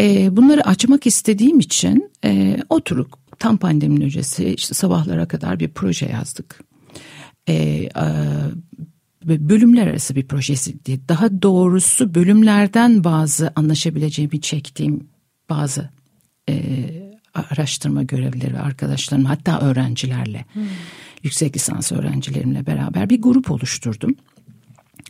E, 0.00 0.36
bunları 0.36 0.66
açmak 0.66 1.06
istediğim 1.06 1.60
için 1.60 2.10
e, 2.24 2.56
oturup 2.68 3.12
tam 3.38 3.56
pandeminin 3.56 4.04
öncesi 4.04 4.54
işte 4.54 4.74
sabahlara 4.74 5.28
kadar 5.28 5.60
bir 5.60 5.68
proje 5.68 6.06
yazdık 6.06 6.60
e, 7.48 7.54
e, 7.54 7.88
bölümler 9.24 9.86
arası 9.86 10.14
bir 10.14 10.26
projesiydi. 10.26 11.08
Daha 11.08 11.42
doğrusu 11.42 12.14
bölümlerden 12.14 13.04
bazı 13.04 13.52
anlaşabileceğimi 13.56 14.40
çektiğim 14.40 15.08
bazı 15.50 15.90
e, 16.48 16.54
araştırma 17.34 18.02
görevlileri 18.02 18.58
arkadaşlarım 18.58 19.24
hatta 19.24 19.60
öğrencilerle 19.60 20.44
hmm. 20.52 20.62
Yüksek 21.26 21.56
lisans 21.56 21.92
öğrencilerimle 21.92 22.66
beraber 22.66 23.10
bir 23.10 23.22
grup 23.22 23.50
oluşturdum. 23.50 24.14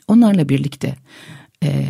Onlarla 0.09 0.49
birlikte 0.49 0.95
e, 1.65 1.87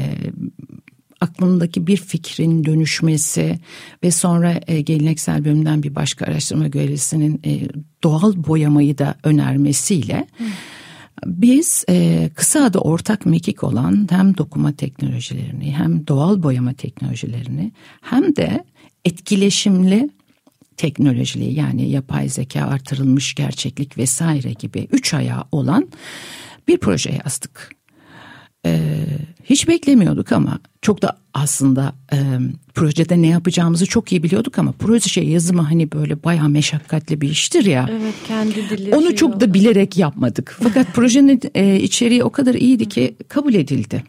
aklımdaki 1.21 1.87
bir 1.87 1.97
fikrin 1.97 2.65
dönüşmesi 2.65 3.59
ve 4.03 4.11
sonra 4.11 4.61
e, 4.67 4.81
geleneksel 4.81 5.45
bölümden 5.45 5.83
bir 5.83 5.95
başka 5.95 6.25
araştırma 6.25 6.69
görevlisinin 6.69 7.41
e, 7.45 7.61
doğal 8.05 8.33
boyamayı 8.37 8.99
da 8.99 9.15
önermesiyle 9.25 10.27
hmm. 10.37 10.47
biz 11.27 11.85
e, 11.89 12.31
kısa 12.35 12.65
adı 12.65 12.79
ortak 12.79 13.27
mekik 13.27 13.65
olan 13.65 14.07
hem 14.11 14.37
dokuma 14.37 14.73
teknolojilerini 14.73 15.73
hem 15.73 16.07
doğal 16.07 16.43
boyama 16.43 16.73
teknolojilerini 16.73 17.73
hem 18.01 18.37
de 18.37 18.65
etkileşimli 19.05 20.11
teknolojili 20.77 21.55
yani 21.55 21.91
yapay 21.91 22.29
zeka 22.29 22.61
artırılmış 22.61 23.35
gerçeklik 23.35 23.99
vesaire 23.99 24.53
gibi 24.53 24.89
üç 24.93 25.15
ayağı 25.15 25.45
olan 25.53 25.89
bir 26.69 26.79
proje 26.79 27.21
yazdık. 27.25 27.77
Ee, 28.67 29.05
hiç 29.45 29.69
beklemiyorduk 29.69 30.33
ama 30.33 30.59
çok 30.83 31.03
da 31.03 31.17
aslında 31.35 31.95
e, 32.13 32.19
projede 32.75 33.23
ne 33.23 33.27
yapacağımızı 33.27 33.87
çok 33.87 34.13
iyi 34.13 34.23
biliyorduk 34.23 34.59
ama 34.59 34.73
proje 34.73 35.11
şey 35.11 35.29
yazımı 35.29 35.63
hani 35.63 35.93
böyle 35.93 36.25
bayağı 36.25 36.49
meşakkatli 36.49 37.21
bir 37.21 37.29
iştir 37.31 37.65
ya. 37.65 37.89
Evet 37.91 38.15
kendi 38.29 38.71
dili. 38.71 38.95
Onu 38.95 39.07
şey 39.07 39.17
çok 39.17 39.35
oldu. 39.35 39.41
da 39.41 39.55
bilerek 39.55 39.99
yapmadık. 39.99 40.59
Fakat 40.63 40.95
projenin 40.95 41.41
e, 41.55 41.81
içeriği 41.81 42.25
o 42.25 42.31
kadar 42.31 42.55
iyiydi 42.55 42.89
ki 42.89 43.17
kabul 43.29 43.55
edildi. 43.55 44.05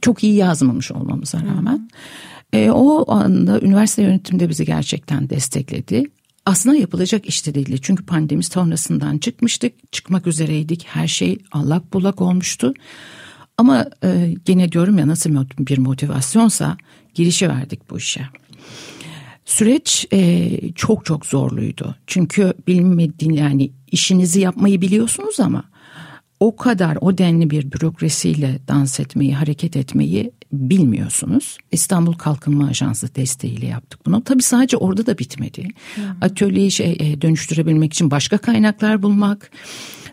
Çok 0.00 0.24
iyi 0.24 0.34
yazmamış 0.34 0.92
olmamıza 0.92 1.38
rağmen. 1.38 1.88
E, 2.52 2.70
o 2.70 3.12
anda 3.12 3.60
üniversite 3.60 4.02
yönetimde 4.02 4.48
bizi 4.48 4.64
gerçekten 4.64 5.30
destekledi. 5.30 6.04
Aslında 6.46 6.76
yapılacak 6.76 7.26
iş 7.26 7.46
de 7.46 7.54
değildi. 7.54 7.78
Çünkü 7.82 8.06
pandemi 8.06 8.44
sonrasından 8.44 9.18
çıkmıştık. 9.18 9.92
Çıkmak 9.92 10.26
üzereydik. 10.26 10.86
Her 10.88 11.08
şey 11.08 11.38
allak 11.52 11.92
bullak 11.92 12.20
olmuştu. 12.20 12.74
Ama 13.58 13.86
e, 14.04 14.34
gene 14.44 14.72
diyorum 14.72 14.98
ya 14.98 15.08
nasıl 15.08 15.46
bir 15.58 15.78
motivasyonsa 15.78 16.76
girişi 17.14 17.48
verdik 17.48 17.90
bu 17.90 17.98
işe. 17.98 18.28
Süreç 19.44 20.06
e, 20.12 20.50
çok 20.74 21.04
çok 21.04 21.26
zorluydu. 21.26 21.96
Çünkü 22.06 22.54
bilmediğin 22.66 23.32
yani 23.32 23.70
işinizi 23.92 24.40
yapmayı 24.40 24.80
biliyorsunuz 24.80 25.40
ama 25.40 25.64
o 26.40 26.56
kadar 26.56 26.98
o 27.00 27.18
denli 27.18 27.50
bir 27.50 27.72
bürokrasiyle 27.72 28.58
dans 28.68 29.00
etmeyi, 29.00 29.34
hareket 29.34 29.76
etmeyi 29.76 30.32
bilmiyorsunuz. 30.52 31.58
İstanbul 31.72 32.12
Kalkınma 32.12 32.66
Ajansı 32.66 33.14
desteğiyle 33.14 33.66
yaptık 33.66 34.06
bunu. 34.06 34.24
Tabii 34.24 34.42
sadece 34.42 34.76
orada 34.76 35.06
da 35.06 35.18
bitmedi. 35.18 35.68
Hmm. 35.94 36.04
Atölyeyi 36.20 36.70
şey, 36.70 36.96
e, 37.00 37.20
dönüştürebilmek 37.20 37.92
için 37.92 38.10
başka 38.10 38.38
kaynaklar 38.38 39.02
bulmak, 39.02 39.50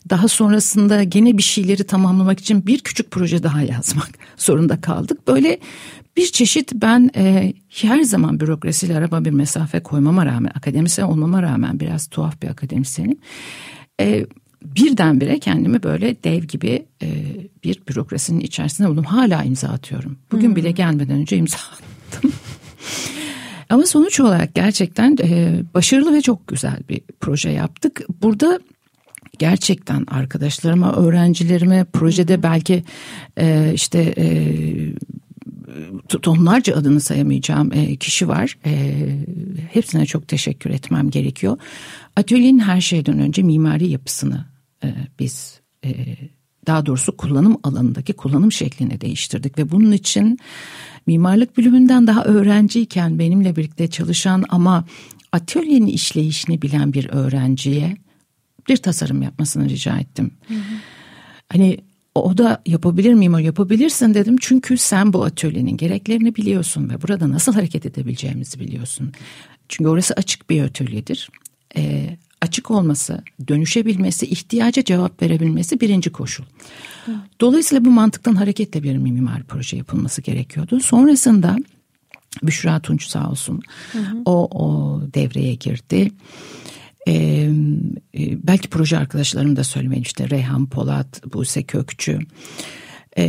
daha 0.09 0.27
sonrasında 0.27 1.03
gene 1.03 1.37
bir 1.37 1.43
şeyleri 1.43 1.83
tamamlamak 1.83 2.39
için 2.39 2.67
bir 2.67 2.79
küçük 2.79 3.11
proje 3.11 3.43
daha 3.43 3.61
yazmak 3.61 4.09
zorunda 4.37 4.81
kaldık. 4.81 5.27
Böyle 5.27 5.59
bir 6.17 6.25
çeşit 6.25 6.71
ben 6.73 7.09
e, 7.15 7.53
her 7.69 8.03
zaman 8.03 8.39
bürokrasiyle 8.39 8.97
araba 8.97 9.25
bir 9.25 9.31
mesafe 9.31 9.83
koymama 9.83 10.25
rağmen 10.25 10.51
akademisyen 10.55 11.05
olmama 11.05 11.41
rağmen 11.41 11.79
biraz 11.79 12.07
tuhaf 12.07 12.41
bir 12.41 12.47
akademisyenim. 12.47 13.19
E, 14.01 14.25
birdenbire 14.63 15.39
kendimi 15.39 15.83
böyle 15.83 16.23
dev 16.23 16.43
gibi 16.43 16.85
e, 17.03 17.07
bir 17.63 17.81
bürokrasinin 17.89 18.39
içerisinde 18.39 18.89
buldum. 18.89 19.03
Hala 19.03 19.43
imza 19.43 19.67
atıyorum. 19.67 20.17
Bugün 20.31 20.47
hmm. 20.47 20.55
bile 20.55 20.71
gelmeden 20.71 21.17
önce 21.17 21.37
imza 21.37 21.57
attım. 22.07 22.31
Ama 23.69 23.85
sonuç 23.85 24.19
olarak 24.19 24.55
gerçekten 24.55 25.17
e, 25.23 25.59
başarılı 25.73 26.13
ve 26.13 26.21
çok 26.21 26.47
güzel 26.47 26.79
bir 26.89 27.01
proje 27.19 27.49
yaptık. 27.49 28.01
Burada 28.21 28.59
gerçekten 29.39 30.05
arkadaşlarıma, 30.07 30.95
öğrencilerime 30.95 31.85
projede 31.93 32.43
belki 32.43 32.83
e, 33.37 33.71
işte 33.73 34.13
e, 34.17 34.25
tonlarca 36.07 36.75
adını 36.75 37.01
sayamayacağım 37.01 37.73
e, 37.73 37.95
kişi 37.95 38.27
var. 38.27 38.57
E, 38.65 39.05
hepsine 39.71 40.05
çok 40.05 40.27
teşekkür 40.27 40.69
etmem 40.69 41.09
gerekiyor. 41.09 41.57
Atölyenin 42.15 42.59
her 42.59 42.81
şeyden 42.81 43.19
önce 43.19 43.41
mimari 43.43 43.89
yapısını 43.89 44.45
e, 44.83 44.95
biz 45.19 45.59
e, 45.85 46.17
daha 46.67 46.85
doğrusu 46.85 47.17
kullanım 47.17 47.57
alanındaki 47.63 48.13
kullanım 48.13 48.51
şeklini 48.51 49.01
değiştirdik 49.01 49.57
ve 49.57 49.71
bunun 49.71 49.91
için 49.91 50.39
mimarlık 51.07 51.57
bölümünden 51.57 52.07
daha 52.07 52.23
öğrenciyken 52.23 53.19
benimle 53.19 53.55
birlikte 53.55 53.87
çalışan 53.87 54.43
ama 54.49 54.85
atölyenin 55.31 55.87
işleyişini 55.87 56.61
bilen 56.61 56.93
bir 56.93 57.09
öğrenciye 57.09 57.97
bir 58.69 58.77
tasarım 58.77 59.21
yapmasını 59.21 59.69
rica 59.69 59.97
ettim. 59.97 60.31
Hı 60.47 60.53
hı. 60.53 60.59
Hani 61.49 61.77
o 62.15 62.37
da 62.37 62.61
yapabilir 62.65 63.13
miyim 63.13 63.39
yapabilirsin 63.39 64.13
dedim 64.13 64.35
çünkü 64.41 64.77
sen 64.77 65.13
bu 65.13 65.23
atölyenin 65.23 65.77
gereklerini 65.77 66.35
biliyorsun 66.35 66.89
ve 66.89 67.01
burada 67.01 67.31
nasıl 67.31 67.53
hareket 67.53 67.85
edebileceğimizi 67.85 68.59
biliyorsun. 68.59 69.11
Çünkü 69.69 69.89
orası 69.89 70.13
açık 70.13 70.49
bir 70.49 70.63
atölyedir. 70.63 71.29
Ee, 71.77 72.17
açık 72.41 72.71
olması, 72.71 73.23
dönüşebilmesi, 73.47 74.25
ihtiyaca 74.25 74.83
cevap 74.83 75.21
verebilmesi 75.21 75.79
birinci 75.81 76.09
koşul. 76.09 76.43
Dolayısıyla 77.41 77.85
bu 77.85 77.89
mantıktan 77.89 78.35
hareketle 78.35 78.83
bir 78.83 78.97
mimar 78.97 79.43
proje 79.43 79.77
yapılması 79.77 80.21
gerekiyordu. 80.21 80.79
Sonrasında 80.79 81.57
Büşra 82.43 82.79
Tunç 82.79 83.07
sağ 83.07 83.29
olsun 83.29 83.61
hı 83.91 83.99
hı. 83.99 84.17
o, 84.25 84.63
o 84.63 85.01
devreye 85.13 85.55
girdi. 85.55 86.11
Ee, 87.07 87.49
belki 88.43 88.69
proje 88.69 88.97
arkadaşlarım 88.97 89.55
da 89.55 89.63
söylemeyin 89.63 90.03
işte 90.03 90.29
Reyhan 90.29 90.69
Polat, 90.69 91.33
Buse 91.33 91.63
Kökçü 91.63 92.19
e, 93.17 93.25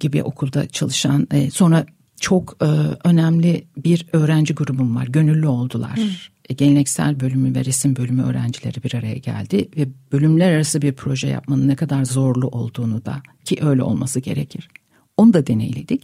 gibi 0.00 0.22
okulda 0.22 0.68
çalışan 0.68 1.28
e, 1.30 1.50
sonra 1.50 1.86
çok 2.20 2.56
e, 2.62 2.66
önemli 3.08 3.66
bir 3.76 4.06
öğrenci 4.12 4.54
grubum 4.54 4.96
var. 4.96 5.06
Gönüllü 5.06 5.46
oldular. 5.46 5.96
Hı. 5.96 6.02
E, 6.48 6.54
geleneksel 6.54 7.20
bölümü 7.20 7.54
ve 7.54 7.64
resim 7.64 7.96
bölümü 7.96 8.22
öğrencileri 8.22 8.82
bir 8.82 8.94
araya 8.94 9.16
geldi 9.16 9.68
ve 9.76 9.88
bölümler 10.12 10.52
arası 10.52 10.82
bir 10.82 10.92
proje 10.92 11.28
yapmanın 11.28 11.68
ne 11.68 11.76
kadar 11.76 12.04
zorlu 12.04 12.48
olduğunu 12.48 13.04
da 13.04 13.22
ki 13.44 13.58
öyle 13.62 13.82
olması 13.82 14.20
gerekir. 14.20 14.68
Onu 15.16 15.32
da 15.32 15.46
deneyledik. 15.46 16.02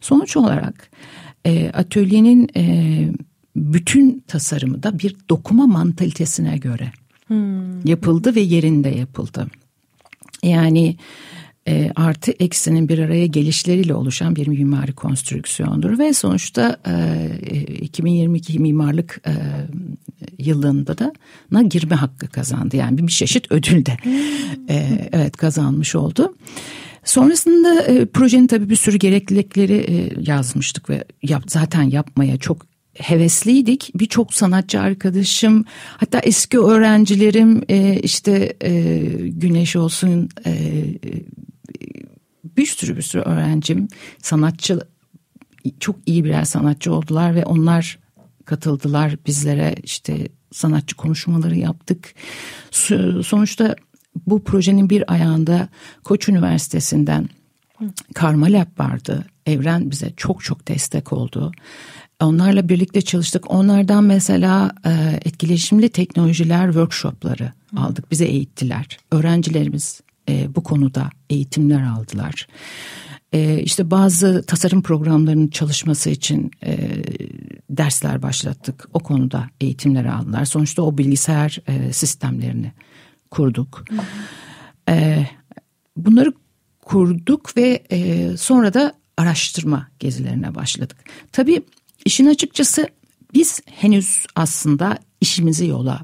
Sonuç 0.00 0.36
olarak 0.36 0.90
e, 1.44 1.70
atölyenin 1.70 2.48
e, 2.56 2.64
bütün 3.56 4.24
tasarımı 4.28 4.82
da 4.82 4.98
bir 4.98 5.16
dokuma 5.30 5.66
mantalitesine 5.66 6.58
göre 6.58 6.92
hmm. 7.26 7.86
yapıldı 7.86 8.34
ve 8.34 8.40
yerinde 8.40 8.88
yapıldı. 8.88 9.46
Yani 10.42 10.96
e, 11.68 11.90
artı 11.96 12.30
eksinin 12.30 12.88
bir 12.88 12.98
araya 12.98 13.26
gelişleriyle 13.26 13.94
oluşan 13.94 14.36
bir 14.36 14.46
mimari 14.46 14.92
konstrüksiyondur 14.92 15.98
ve 15.98 16.12
sonuçta 16.12 16.76
e, 16.86 17.76
2022 17.80 18.58
mimarlık 18.58 19.20
e, 19.26 19.32
yılında 20.38 20.98
da 20.98 21.12
na 21.50 21.62
girme 21.62 21.96
hakkı 21.96 22.28
kazandı. 22.28 22.76
Yani 22.76 22.98
bir 22.98 23.12
çeşit 23.12 23.52
ödül 23.52 23.86
de 23.86 23.96
e, 24.68 25.08
evet 25.12 25.36
kazanmış 25.36 25.94
oldu. 25.94 26.34
Sonrasında 27.04 27.82
e, 27.82 28.06
projenin 28.06 28.46
tabii 28.46 28.70
bir 28.70 28.76
sürü 28.76 28.96
gereklilikleri 28.96 29.74
e, 29.74 30.10
yazmıştık 30.30 30.90
ve 30.90 31.04
yap, 31.22 31.42
zaten 31.46 31.82
yapmaya 31.82 32.36
çok 32.36 32.69
hevesliydik. 32.94 33.90
Birçok 33.94 34.34
sanatçı 34.34 34.80
arkadaşım 34.80 35.64
hatta 35.96 36.18
eski 36.18 36.58
öğrencilerim 36.58 37.62
e, 37.68 38.00
işte 38.00 38.56
e, 38.62 39.00
Güneş 39.18 39.76
olsun 39.76 40.28
e, 40.46 40.84
bir 42.56 42.66
sürü 42.66 42.96
bir 42.96 43.02
sürü 43.02 43.22
öğrencim 43.22 43.88
sanatçı 44.22 44.80
çok 45.80 45.96
iyi 46.06 46.24
birer 46.24 46.44
sanatçı 46.44 46.94
oldular 46.94 47.34
ve 47.34 47.44
onlar 47.44 47.98
katıldılar 48.44 49.16
bizlere 49.26 49.74
işte 49.82 50.28
sanatçı 50.52 50.96
konuşmaları 50.96 51.56
yaptık. 51.56 52.14
Sonuçta 53.22 53.76
bu 54.26 54.44
projenin 54.44 54.90
bir 54.90 55.12
ayağında 55.12 55.68
Koç 56.04 56.28
Üniversitesi'nden 56.28 57.28
Karma 58.14 58.46
Lab 58.46 58.78
vardı. 58.78 59.24
Evren 59.46 59.90
bize 59.90 60.12
çok 60.16 60.44
çok 60.44 60.68
destek 60.68 61.12
oldu. 61.12 61.52
Onlarla 62.20 62.68
birlikte 62.68 63.02
çalıştık. 63.02 63.50
Onlardan 63.50 64.04
mesela 64.04 64.72
e, 64.86 65.20
etkileşimli 65.24 65.88
teknolojiler 65.88 66.66
workshopları 66.66 67.52
aldık. 67.76 68.10
Bize 68.10 68.24
eğittiler. 68.24 68.98
Öğrencilerimiz 69.12 70.00
e, 70.28 70.54
bu 70.54 70.62
konuda 70.62 71.10
eğitimler 71.30 71.82
aldılar. 71.82 72.46
E, 73.32 73.62
işte 73.62 73.90
bazı 73.90 74.44
tasarım 74.46 74.82
programlarının 74.82 75.48
çalışması 75.48 76.10
için 76.10 76.50
e, 76.64 76.78
dersler 77.70 78.22
başlattık. 78.22 78.88
O 78.92 78.98
konuda 78.98 79.50
eğitimler 79.60 80.04
aldılar. 80.04 80.44
Sonuçta 80.44 80.82
o 80.82 80.98
bilgisayar 80.98 81.58
e, 81.66 81.92
sistemlerini 81.92 82.72
kurduk. 83.30 83.84
E, 84.88 85.26
bunları 85.96 86.32
kurduk 86.82 87.56
ve 87.56 87.82
e, 87.90 88.30
sonra 88.36 88.74
da 88.74 88.92
araştırma 89.16 89.88
gezilerine 89.98 90.54
başladık. 90.54 90.96
Tabii 91.32 91.62
işin 92.04 92.26
açıkçası 92.26 92.88
biz 93.34 93.60
henüz 93.66 94.26
aslında 94.36 94.98
işimizi 95.20 95.66
yola 95.66 96.00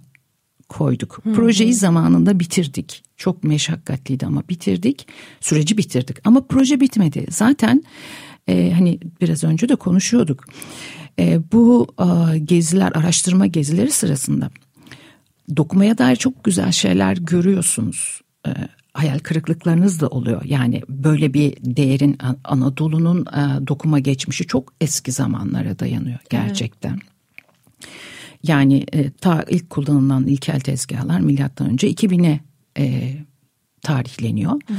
koyduk. 0.69 1.21
Hı 1.23 1.31
hı. 1.31 1.35
Projeyi 1.35 1.75
zamanında 1.75 2.41
bitirdik. 2.41 3.03
Çok 3.17 3.45
meşakkatliydi 3.45 4.27
ama 4.27 4.43
bitirdik. 4.49 5.07
Süreci 5.41 5.79
bitirdik 5.79 6.17
ama 6.25 6.47
proje 6.47 6.81
bitmedi. 6.81 7.27
Zaten 7.31 7.83
e, 8.49 8.73
hani 8.73 8.99
biraz 9.21 9.45
önce 9.45 9.69
de 9.69 9.77
konuşuyorduk. 9.77 10.45
E, 11.19 11.41
bu 11.53 11.87
e, 12.01 12.39
geziler, 12.39 12.93
araştırma 12.95 13.47
gezileri 13.47 13.91
sırasında 13.91 14.51
dokumaya 15.57 15.99
dair 15.99 16.17
çok 16.17 16.45
güzel 16.45 16.73
şeyler 16.73 17.17
görüyorsunuz. 17.17 18.21
E, 18.47 18.51
hayal 18.97 19.19
kırıklıklarınız 19.19 20.01
da 20.01 20.09
oluyor. 20.09 20.43
Yani 20.45 20.83
böyle 20.89 21.35
bir 21.35 21.57
değerin 21.61 22.19
Anadolu'nun 22.45 23.21
e, 23.27 23.67
dokuma 23.67 23.99
geçmişi 23.99 24.47
çok 24.47 24.73
eski 24.81 25.13
zamanlara 25.13 25.79
dayanıyor 25.79 26.19
gerçekten. 26.31 26.93
Evet. 26.93 27.03
Yani 28.43 28.87
e, 28.93 29.11
ta 29.11 29.45
ilk 29.49 29.71
kullanılan 29.71 30.27
ilkel 30.27 30.61
tezgahlar 30.61 31.21
milattan 31.21 31.71
önce 31.71 31.91
2000'e 31.91 32.41
e, 32.79 33.15
tarihleniyor. 33.83 34.53
Hı. 34.53 34.75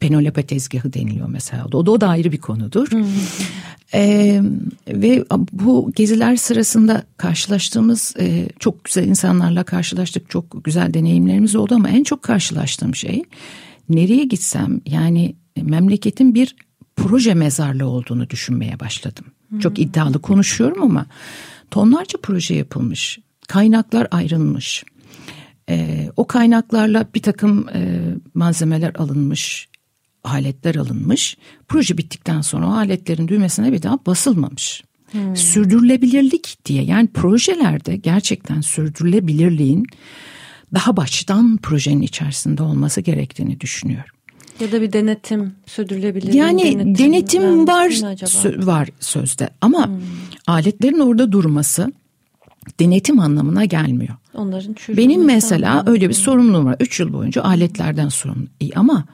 Penelope 0.00 0.42
tezgahı 0.42 0.92
deniliyor 0.92 1.28
mesela. 1.28 1.66
O 1.72 1.86
da, 1.86 1.90
o 1.90 2.00
da 2.00 2.08
ayrı 2.08 2.32
bir 2.32 2.38
konudur. 2.38 2.88
Hı. 2.90 3.04
E, 3.94 4.40
ve 4.88 5.24
bu 5.52 5.92
geziler 5.96 6.36
sırasında 6.36 7.02
karşılaştığımız 7.16 8.14
e, 8.18 8.48
çok 8.58 8.84
güzel 8.84 9.08
insanlarla 9.08 9.64
karşılaştık. 9.64 10.30
Çok 10.30 10.64
güzel 10.64 10.94
deneyimlerimiz 10.94 11.56
oldu 11.56 11.74
ama 11.74 11.88
en 11.88 12.04
çok 12.04 12.22
karşılaştığım 12.22 12.94
şey 12.94 13.22
nereye 13.88 14.24
gitsem 14.24 14.80
yani 14.86 15.36
memleketin 15.62 16.34
bir 16.34 16.56
proje 16.96 17.34
mezarlığı 17.34 17.86
olduğunu 17.88 18.30
düşünmeye 18.30 18.80
başladım. 18.80 19.24
Hı. 19.50 19.60
Çok 19.60 19.78
iddialı 19.78 20.22
konuşuyorum 20.22 20.82
ama 20.82 21.06
tonlarca 21.70 22.18
proje 22.22 22.54
yapılmış, 22.54 23.18
kaynaklar 23.48 24.08
ayrılmış. 24.10 24.84
E, 25.70 26.08
o 26.16 26.26
kaynaklarla 26.26 27.06
bir 27.14 27.22
takım 27.22 27.68
e, 27.68 28.00
malzemeler 28.34 28.94
alınmış, 28.94 29.68
aletler 30.24 30.74
alınmış. 30.74 31.36
Proje 31.68 31.98
bittikten 31.98 32.40
sonra 32.40 32.66
o 32.66 32.70
aletlerin 32.70 33.28
düğmesine 33.28 33.72
bir 33.72 33.82
daha 33.82 33.98
basılmamış. 34.06 34.82
Hmm. 35.12 35.36
Sürdürülebilirlik 35.36 36.56
diye 36.64 36.82
yani 36.82 37.08
projelerde 37.08 37.96
gerçekten 37.96 38.60
sürdürülebilirliğin 38.60 39.86
daha 40.74 40.96
baştan 40.96 41.56
projenin 41.56 42.02
içerisinde 42.02 42.62
olması 42.62 43.00
gerektiğini 43.00 43.60
düşünüyorum. 43.60 44.14
Ya 44.60 44.72
da 44.72 44.80
bir 44.82 44.92
denetim 44.92 45.52
sürdürülebilir. 45.66 46.32
Yani 46.32 46.62
denetim, 46.62 46.98
denetim 46.98 47.68
var 47.68 47.90
sö- 47.90 48.66
var 48.66 48.88
sözde 49.00 49.50
ama 49.60 49.86
hmm. 49.86 50.00
aletlerin 50.46 50.98
orada 50.98 51.32
durması 51.32 51.92
denetim 52.80 53.20
anlamına 53.20 53.64
gelmiyor. 53.64 54.14
Onların 54.34 54.76
Benim 54.88 55.24
mesela 55.24 55.84
öyle 55.86 56.08
bir 56.08 56.14
sorumluluğum 56.14 56.64
var. 56.64 56.76
Üç 56.80 57.00
yıl 57.00 57.12
boyunca 57.12 57.42
aletlerden 57.42 58.08
sorumlu. 58.08 58.46
Ama 58.74 59.04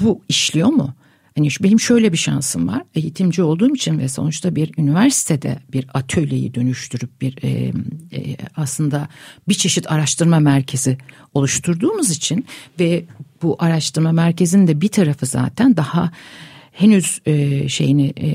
bu 0.00 0.22
işliyor 0.28 0.68
mu? 0.68 0.94
Hani 1.36 1.48
benim 1.60 1.80
şöyle 1.80 2.12
bir 2.12 2.16
şansım 2.18 2.68
var. 2.68 2.82
Eğitimci 2.94 3.42
olduğum 3.42 3.74
için 3.74 3.98
ve 3.98 4.08
sonuçta 4.08 4.56
bir 4.56 4.70
üniversitede 4.78 5.58
bir 5.72 5.86
atölyeyi 5.94 6.54
dönüştürüp 6.54 7.20
bir 7.20 7.38
e, 7.42 7.72
e, 8.12 8.36
aslında 8.56 9.08
bir 9.48 9.54
çeşit 9.54 9.92
araştırma 9.92 10.40
merkezi 10.40 10.98
oluşturduğumuz 11.34 12.10
için 12.10 12.46
ve 12.80 13.04
bu 13.42 13.56
araştırma 13.58 14.12
merkezinin 14.12 14.66
de 14.66 14.80
bir 14.80 14.88
tarafı 14.88 15.26
zaten 15.26 15.76
daha 15.76 16.10
henüz 16.76 17.20
e, 17.26 17.68
şeyini 17.68 18.12
e, 18.20 18.34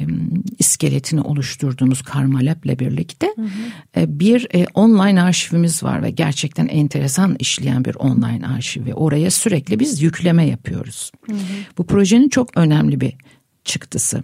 iskeletini 0.59 1.21
oluşturduğumuz 1.21 2.01
Karmalab'le 2.01 2.79
birlikte 2.79 3.27
hı 3.35 3.41
hı. 3.41 4.01
E, 4.01 4.19
bir 4.19 4.47
e, 4.55 4.65
online 4.73 5.21
arşivimiz 5.21 5.83
var 5.83 6.03
ve 6.03 6.09
gerçekten 6.09 6.67
enteresan 6.67 7.35
işleyen 7.39 7.85
bir 7.85 7.95
online 7.95 8.47
arşivi. 8.47 8.93
Oraya 8.93 9.31
sürekli 9.31 9.79
biz 9.79 10.01
yükleme 10.01 10.47
yapıyoruz. 10.47 11.11
Hı 11.25 11.33
hı. 11.33 11.37
Bu 11.77 11.85
projenin 11.85 12.29
çok 12.29 12.57
önemli 12.57 13.01
bir 13.01 13.13
çıktısı. 13.63 14.23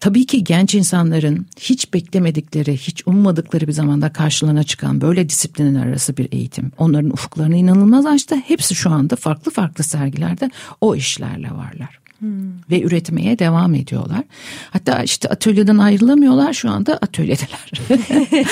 Tabii 0.00 0.26
ki 0.26 0.44
genç 0.44 0.74
insanların 0.74 1.46
hiç 1.60 1.94
beklemedikleri, 1.94 2.76
hiç 2.76 3.02
ummadıkları 3.06 3.66
bir 3.66 3.72
zamanda 3.72 4.12
karşılarına 4.12 4.62
çıkan 4.62 5.00
böyle 5.00 5.28
disiplinin 5.28 5.74
arası 5.74 6.16
bir 6.16 6.32
eğitim. 6.32 6.72
Onların 6.78 7.10
ufuklarını 7.10 7.56
inanılmaz 7.56 8.06
açtı. 8.06 8.36
Hepsi 8.36 8.74
şu 8.74 8.90
anda 8.90 9.16
farklı 9.16 9.50
farklı 9.50 9.84
sergilerde 9.84 10.50
o 10.80 10.96
işlerle 10.96 11.50
varlar. 11.50 12.03
Hmm. 12.18 12.52
Ve 12.70 12.82
üretmeye 12.82 13.38
devam 13.38 13.74
ediyorlar. 13.74 14.24
Hatta 14.70 15.02
işte 15.02 15.28
atölyeden 15.28 15.78
ayrılamıyorlar 15.78 16.52
şu 16.52 16.70
anda 16.70 16.96
atölyedeler. 16.96 17.70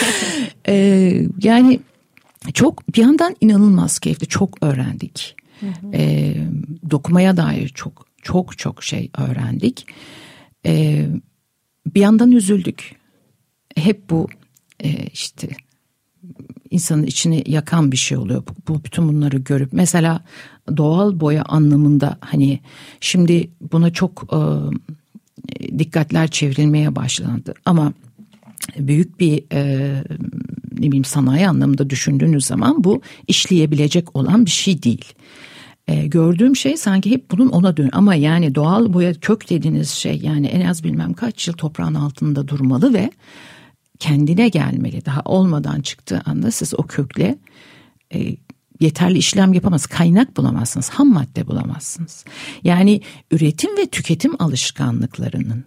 ee, 0.69 1.27
yani 1.43 1.81
çok 2.55 2.95
bir 2.97 3.03
yandan 3.03 3.37
inanılmaz 3.41 3.99
keyifli. 3.99 4.27
Çok 4.27 4.63
öğrendik. 4.63 5.37
Hı 5.61 5.67
Ee, 5.95 6.35
dokumaya 6.91 7.37
dair 7.37 7.69
çok 7.69 8.07
çok 8.23 8.59
çok 8.59 8.83
şey 8.85 9.11
öğrendik. 9.19 9.87
Ee, 10.67 11.07
bir 11.87 12.01
yandan 12.01 12.33
üzüldük. 12.33 12.97
Hep 13.77 14.11
bu 14.11 14.29
e, 14.85 15.07
işte 15.07 15.49
insanın 16.73 17.03
içini 17.03 17.45
yakan 17.47 17.93
bir 17.93 17.97
şey 17.97 18.19
oluyor. 18.19 18.43
Bu, 18.47 18.75
bu 18.75 18.85
bütün 18.85 19.09
bunları 19.09 19.37
görüp 19.37 19.73
mesela 19.73 20.25
doğal 20.77 21.21
boya 21.21 21.43
anlamında 21.43 22.19
hani 22.21 22.61
şimdi 23.01 23.51
buna 23.73 23.91
çok 23.91 24.25
e, 24.33 24.39
dikkatler 25.79 26.29
çevrilmeye 26.29 26.97
başlandı 26.97 27.55
ama 27.65 27.93
büyük 28.79 29.21
bir 29.21 29.45
e, 29.53 29.93
ne 30.73 30.87
bileyim 30.87 31.05
sanayi 31.05 31.49
anlamında 31.49 31.91
düşündüğünüz 31.91 32.47
zaman 32.47 32.85
bu 32.85 33.03
işleyebilecek 33.29 34.17
olan 34.17 34.47
bir 34.47 34.51
şey 34.51 34.83
değil. 34.83 35.13
E, 35.89 36.07
gördüğüm 36.07 36.57
şey 36.57 36.77
sanki 36.77 37.11
hep 37.11 37.31
bunun 37.31 37.49
ona 37.49 37.77
dön 37.77 37.91
ama 37.93 38.15
yani 38.15 38.55
doğal 38.55 38.93
boya 38.93 39.15
kök 39.15 39.51
dediğiniz 39.51 39.91
şey 39.91 40.21
yani 40.23 40.47
en 40.47 40.67
az 40.67 40.85
bilmem 40.85 41.13
kaç 41.13 41.49
yıl 41.49 41.55
toprağın 41.55 41.95
altında 41.95 42.49
durmalı 42.49 42.95
ve 42.95 43.11
kendine 44.03 44.49
gelmeli. 44.49 45.05
Daha 45.05 45.21
olmadan 45.25 45.81
çıktığı 45.81 46.23
anda 46.25 46.51
siz 46.51 46.75
o 46.75 46.83
kökle 46.83 47.39
e, 48.15 48.37
yeterli 48.81 49.19
işlem 49.19 49.53
yapamaz. 49.53 49.87
Kaynak 49.87 50.37
bulamazsınız, 50.37 50.89
ham 50.91 51.13
madde 51.13 51.47
bulamazsınız. 51.47 52.25
Yani 52.65 53.01
üretim 53.31 53.77
ve 53.79 53.87
tüketim 53.87 54.43
alışkanlıklarının 54.43 55.65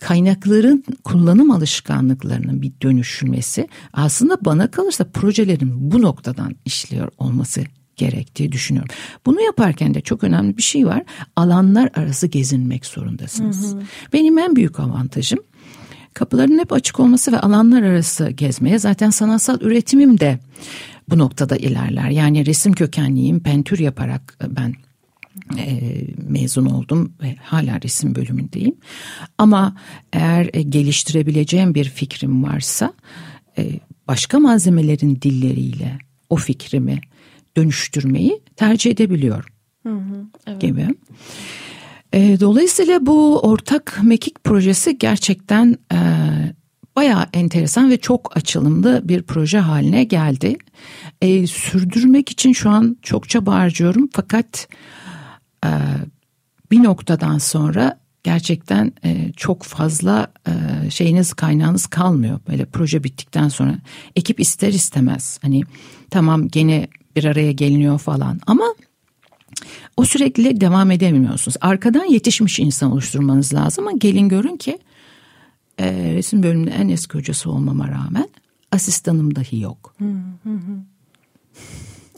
kaynakların 0.00 0.84
kullanım 1.04 1.50
alışkanlıklarının 1.50 2.62
bir 2.62 2.72
dönüşülmesi 2.82 3.68
aslında 3.92 4.44
bana 4.44 4.70
kalırsa 4.70 5.04
projelerin 5.04 5.90
bu 5.92 6.02
noktadan 6.02 6.56
işliyor 6.64 7.08
olması 7.18 7.64
gerektiği 7.96 8.52
düşünüyorum. 8.52 8.94
Bunu 9.26 9.40
yaparken 9.40 9.94
de 9.94 10.00
çok 10.00 10.24
önemli 10.24 10.56
bir 10.56 10.62
şey 10.62 10.86
var. 10.86 11.02
Alanlar 11.36 11.90
arası 11.94 12.26
gezinmek 12.26 12.86
zorundasınız. 12.86 13.72
Hı 13.72 13.76
hı. 13.76 13.82
Benim 14.12 14.38
en 14.38 14.56
büyük 14.56 14.80
avantajım 14.80 15.38
kapıların 16.14 16.58
hep 16.58 16.72
açık 16.72 17.00
olması 17.00 17.32
ve 17.32 17.40
alanlar 17.40 17.82
arası 17.82 18.30
gezmeye 18.30 18.78
zaten 18.78 19.10
sanatsal 19.10 19.60
üretimim 19.60 20.20
de 20.20 20.38
bu 21.08 21.18
noktada 21.18 21.56
ilerler. 21.56 22.10
Yani 22.10 22.46
resim 22.46 22.72
kökenliyim, 22.72 23.40
pentür 23.40 23.78
yaparak 23.78 24.38
ben 24.48 24.74
e, 25.58 25.80
mezun 26.28 26.66
oldum 26.66 27.12
ve 27.22 27.36
hala 27.42 27.82
resim 27.82 28.14
bölümündeyim. 28.14 28.74
Ama 29.38 29.76
eğer 30.12 30.50
e, 30.52 30.62
geliştirebileceğim 30.62 31.74
bir 31.74 31.84
fikrim 31.84 32.44
varsa 32.44 32.92
e, 33.58 33.80
başka 34.08 34.38
malzemelerin 34.38 35.18
dilleriyle 35.22 35.98
o 36.30 36.36
fikrimi 36.36 37.00
dönüştürmeyi 37.56 38.40
tercih 38.56 38.90
edebiliyorum. 38.90 39.50
Hı 39.82 39.92
hı, 39.94 40.26
evet. 40.46 40.60
Gibi. 40.60 40.88
E, 42.14 42.40
dolayısıyla 42.40 43.06
bu 43.06 43.40
ortak 43.40 44.00
mekik 44.02 44.44
projesi 44.44 44.98
gerçekten 44.98 45.76
e, 45.92 45.98
bayağı 46.96 47.26
enteresan 47.32 47.90
ve 47.90 47.96
çok 47.96 48.36
açılımlı 48.36 49.00
bir 49.04 49.22
proje 49.22 49.58
haline 49.58 50.04
geldi. 50.04 50.56
E, 51.22 51.46
sürdürmek 51.46 52.30
için 52.30 52.52
şu 52.52 52.70
an 52.70 52.96
çok 53.02 53.28
çaba 53.28 53.54
harcıyorum 53.54 54.08
fakat 54.12 54.68
e, 55.64 55.70
bir 56.70 56.82
noktadan 56.82 57.38
sonra 57.38 58.00
gerçekten 58.22 58.92
e, 59.04 59.32
çok 59.36 59.62
fazla 59.62 60.32
e, 60.46 60.90
şeyiniz 60.90 61.32
kaynağınız 61.32 61.86
kalmıyor. 61.86 62.40
Böyle 62.48 62.64
proje 62.64 63.04
bittikten 63.04 63.48
sonra 63.48 63.78
ekip 64.16 64.40
ister 64.40 64.72
istemez 64.72 65.38
hani 65.42 65.62
tamam 66.10 66.48
gene 66.48 66.88
bir 67.16 67.24
araya 67.24 67.52
geliniyor 67.52 67.98
falan 67.98 68.40
ama 68.46 68.74
o 69.96 70.04
sürekli 70.04 70.60
devam 70.60 70.90
edemiyorsunuz. 70.90 71.56
Arkadan 71.60 72.04
yetişmiş 72.04 72.58
insan 72.58 72.92
oluşturmanız 72.92 73.54
lazım 73.54 73.88
ama 73.88 73.96
gelin 73.98 74.28
görün 74.28 74.56
ki 74.56 74.78
e, 75.78 76.14
resim 76.14 76.42
bölümünde 76.42 76.70
en 76.70 76.88
eski 76.88 77.18
hocası 77.18 77.50
olmama 77.50 77.88
rağmen 77.88 78.28
asistanım 78.72 79.34
dahi 79.34 79.60
yok. 79.60 79.94
Hı 79.98 80.04
hı 80.44 80.50
hı. 80.50 80.78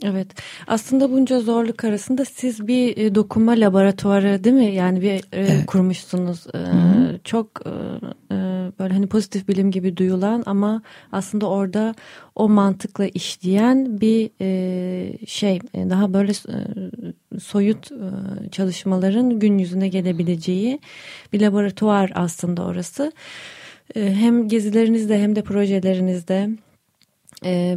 Evet. 0.03 0.27
Aslında 0.67 1.11
bunca 1.11 1.39
zorluk 1.39 1.83
arasında 1.83 2.25
siz 2.25 2.67
bir 2.67 2.97
e, 2.97 3.15
dokunma 3.15 3.51
laboratuvarı 3.51 4.43
değil 4.43 4.55
mi? 4.55 4.75
Yani 4.75 5.01
bir 5.01 5.09
e, 5.11 5.21
evet. 5.31 5.65
kurmuşsunuz. 5.67 6.47
Çok 7.23 7.61
e, 7.65 7.73
böyle 8.79 8.93
hani 8.93 9.07
pozitif 9.07 9.47
bilim 9.47 9.71
gibi 9.71 9.97
duyulan 9.97 10.43
ama 10.45 10.81
aslında 11.11 11.49
orada 11.49 11.95
o 12.35 12.49
mantıkla 12.49 13.05
işleyen 13.05 14.01
bir 14.01 14.29
şey 15.27 15.59
daha 15.73 16.13
böyle 16.13 16.31
soyut 17.39 17.89
çalışmaların 18.51 19.39
gün 19.39 19.57
yüzüne 19.57 19.87
gelebileceği 19.87 20.79
bir 21.33 21.41
laboratuvar 21.41 22.11
aslında 22.15 22.63
orası. 22.65 23.11
Hem 23.93 24.47
gezilerinizde 24.47 25.21
hem 25.21 25.35
de 25.35 25.41
projelerinizde 25.41 26.49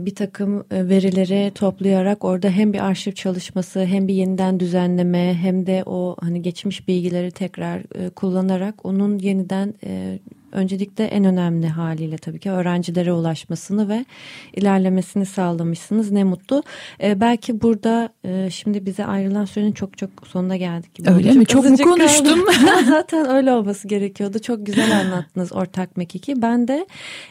bir 0.06 0.14
takım 0.14 0.64
e, 0.70 0.88
verileri 0.88 1.52
toplayarak 1.54 2.24
orada 2.24 2.48
hem 2.48 2.72
bir 2.72 2.84
arşiv 2.84 3.12
çalışması 3.12 3.84
hem 3.84 4.08
bir 4.08 4.14
yeniden 4.14 4.60
düzenleme 4.60 5.34
hem 5.34 5.66
de 5.66 5.82
o 5.86 6.16
hani 6.20 6.42
geçmiş 6.42 6.88
bilgileri 6.88 7.30
tekrar 7.30 7.78
e, 7.78 8.10
kullanarak 8.10 8.86
onun 8.86 9.18
yeniden 9.18 9.74
öncelikle 10.52 11.04
en 11.04 11.24
önemli 11.24 11.68
haliyle 11.68 12.18
tabii 12.18 12.38
ki 12.38 12.50
öğrencilere 12.50 13.12
ulaşmasını 13.12 13.88
ve 13.88 14.04
ilerlemesini 14.56 15.26
sağlamışsınız. 15.26 16.10
Ne 16.10 16.24
mutlu. 16.24 16.62
Ee, 17.02 17.20
belki 17.20 17.60
burada 17.60 18.08
e, 18.24 18.50
şimdi 18.50 18.86
bize 18.86 19.04
ayrılan 19.04 19.44
sürenin 19.44 19.72
çok 19.72 19.98
çok 19.98 20.10
sonuna 20.26 20.56
geldik. 20.56 20.94
Gibi. 20.94 21.10
Öyle 21.10 21.28
çok 21.28 21.36
mi? 21.36 21.46
Çok 21.46 21.64
mu 21.64 21.76
konuştum? 21.76 22.44
Zaten 22.88 23.30
öyle 23.30 23.52
olması 23.52 23.88
gerekiyordu. 23.88 24.38
Çok 24.38 24.66
güzel 24.66 25.00
anlattınız 25.00 25.52
Ortak 25.52 25.96
Mekik'i. 25.96 26.42
Ben 26.42 26.68
de 26.68 26.86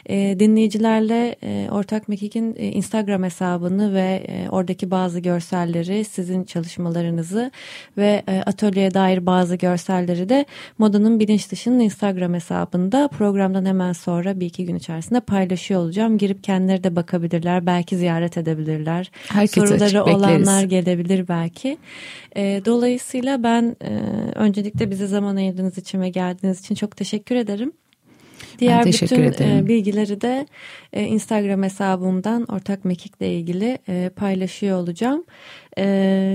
e, 0.06 0.36
dinleyicilerle 0.40 1.36
e, 1.42 1.68
Ortak 1.70 2.08
Mekik'in 2.08 2.54
e, 2.58 2.66
Instagram 2.66 3.22
hesabını 3.22 3.94
ve 3.94 4.24
e, 4.28 4.48
oradaki 4.48 4.90
bazı 4.90 5.20
görselleri, 5.20 6.04
sizin 6.04 6.44
çalışmalarınızı 6.44 7.50
ve 7.96 8.22
e, 8.28 8.42
atölyeye 8.46 8.94
dair 8.94 9.26
bazı 9.26 9.56
görselleri 9.56 10.28
de 10.28 10.44
Modanın 10.78 11.20
Bilinç 11.20 11.50
Dışı'nın 11.50 11.80
Instagram 11.80 12.34
hesabında 12.34 13.09
programdan 13.10 13.64
hemen 13.64 13.92
sonra 13.92 14.40
bir 14.40 14.46
iki 14.46 14.64
gün 14.64 14.74
içerisinde 14.74 15.20
paylaşıyor 15.20 15.80
olacağım. 15.80 16.18
Girip 16.18 16.44
kendileri 16.44 16.84
de 16.84 16.96
bakabilirler. 16.96 17.66
Belki 17.66 17.96
ziyaret 17.96 18.38
edebilirler. 18.38 19.10
Herkese 19.28 19.66
Soruları 19.66 20.02
açık, 20.02 20.06
olanlar 20.06 20.62
gelebilir 20.62 21.28
belki. 21.28 21.78
E, 22.36 22.62
dolayısıyla 22.64 23.42
ben 23.42 23.76
e, 23.84 23.90
öncelikle 24.34 24.90
bize 24.90 25.06
zaman 25.06 25.36
ayırdığınız 25.36 25.78
için 25.78 26.00
ve 26.00 26.08
geldiğiniz 26.08 26.60
için 26.60 26.74
çok 26.74 26.96
teşekkür 26.96 27.36
ederim. 27.36 27.72
Diğer 28.60 28.86
bütün 28.86 29.22
e, 29.22 29.26
ederim. 29.26 29.68
bilgileri 29.68 30.20
de 30.20 30.46
e, 30.92 31.02
Instagram 31.02 31.62
hesabımdan 31.62 32.44
Ortak 32.44 32.84
Mekik'le 32.84 33.22
ilgili 33.22 33.78
e, 33.88 34.10
paylaşıyor 34.16 34.78
olacağım. 34.78 35.24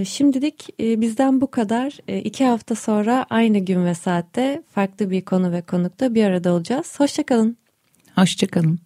Şimdilik 0.05 0.79
bizden 0.79 1.41
bu 1.41 1.51
kadar. 1.51 1.97
İki 2.23 2.45
hafta 2.45 2.75
sonra 2.75 3.25
aynı 3.29 3.57
gün 3.57 3.85
ve 3.85 3.93
saatte 3.93 4.63
farklı 4.71 5.11
bir 5.11 5.21
konu 5.21 5.51
ve 5.51 5.61
konukta 5.61 6.15
bir 6.15 6.23
arada 6.23 6.53
olacağız. 6.53 6.99
Hoşçakalın. 6.99 7.57
Hoşçakalın. 8.15 8.84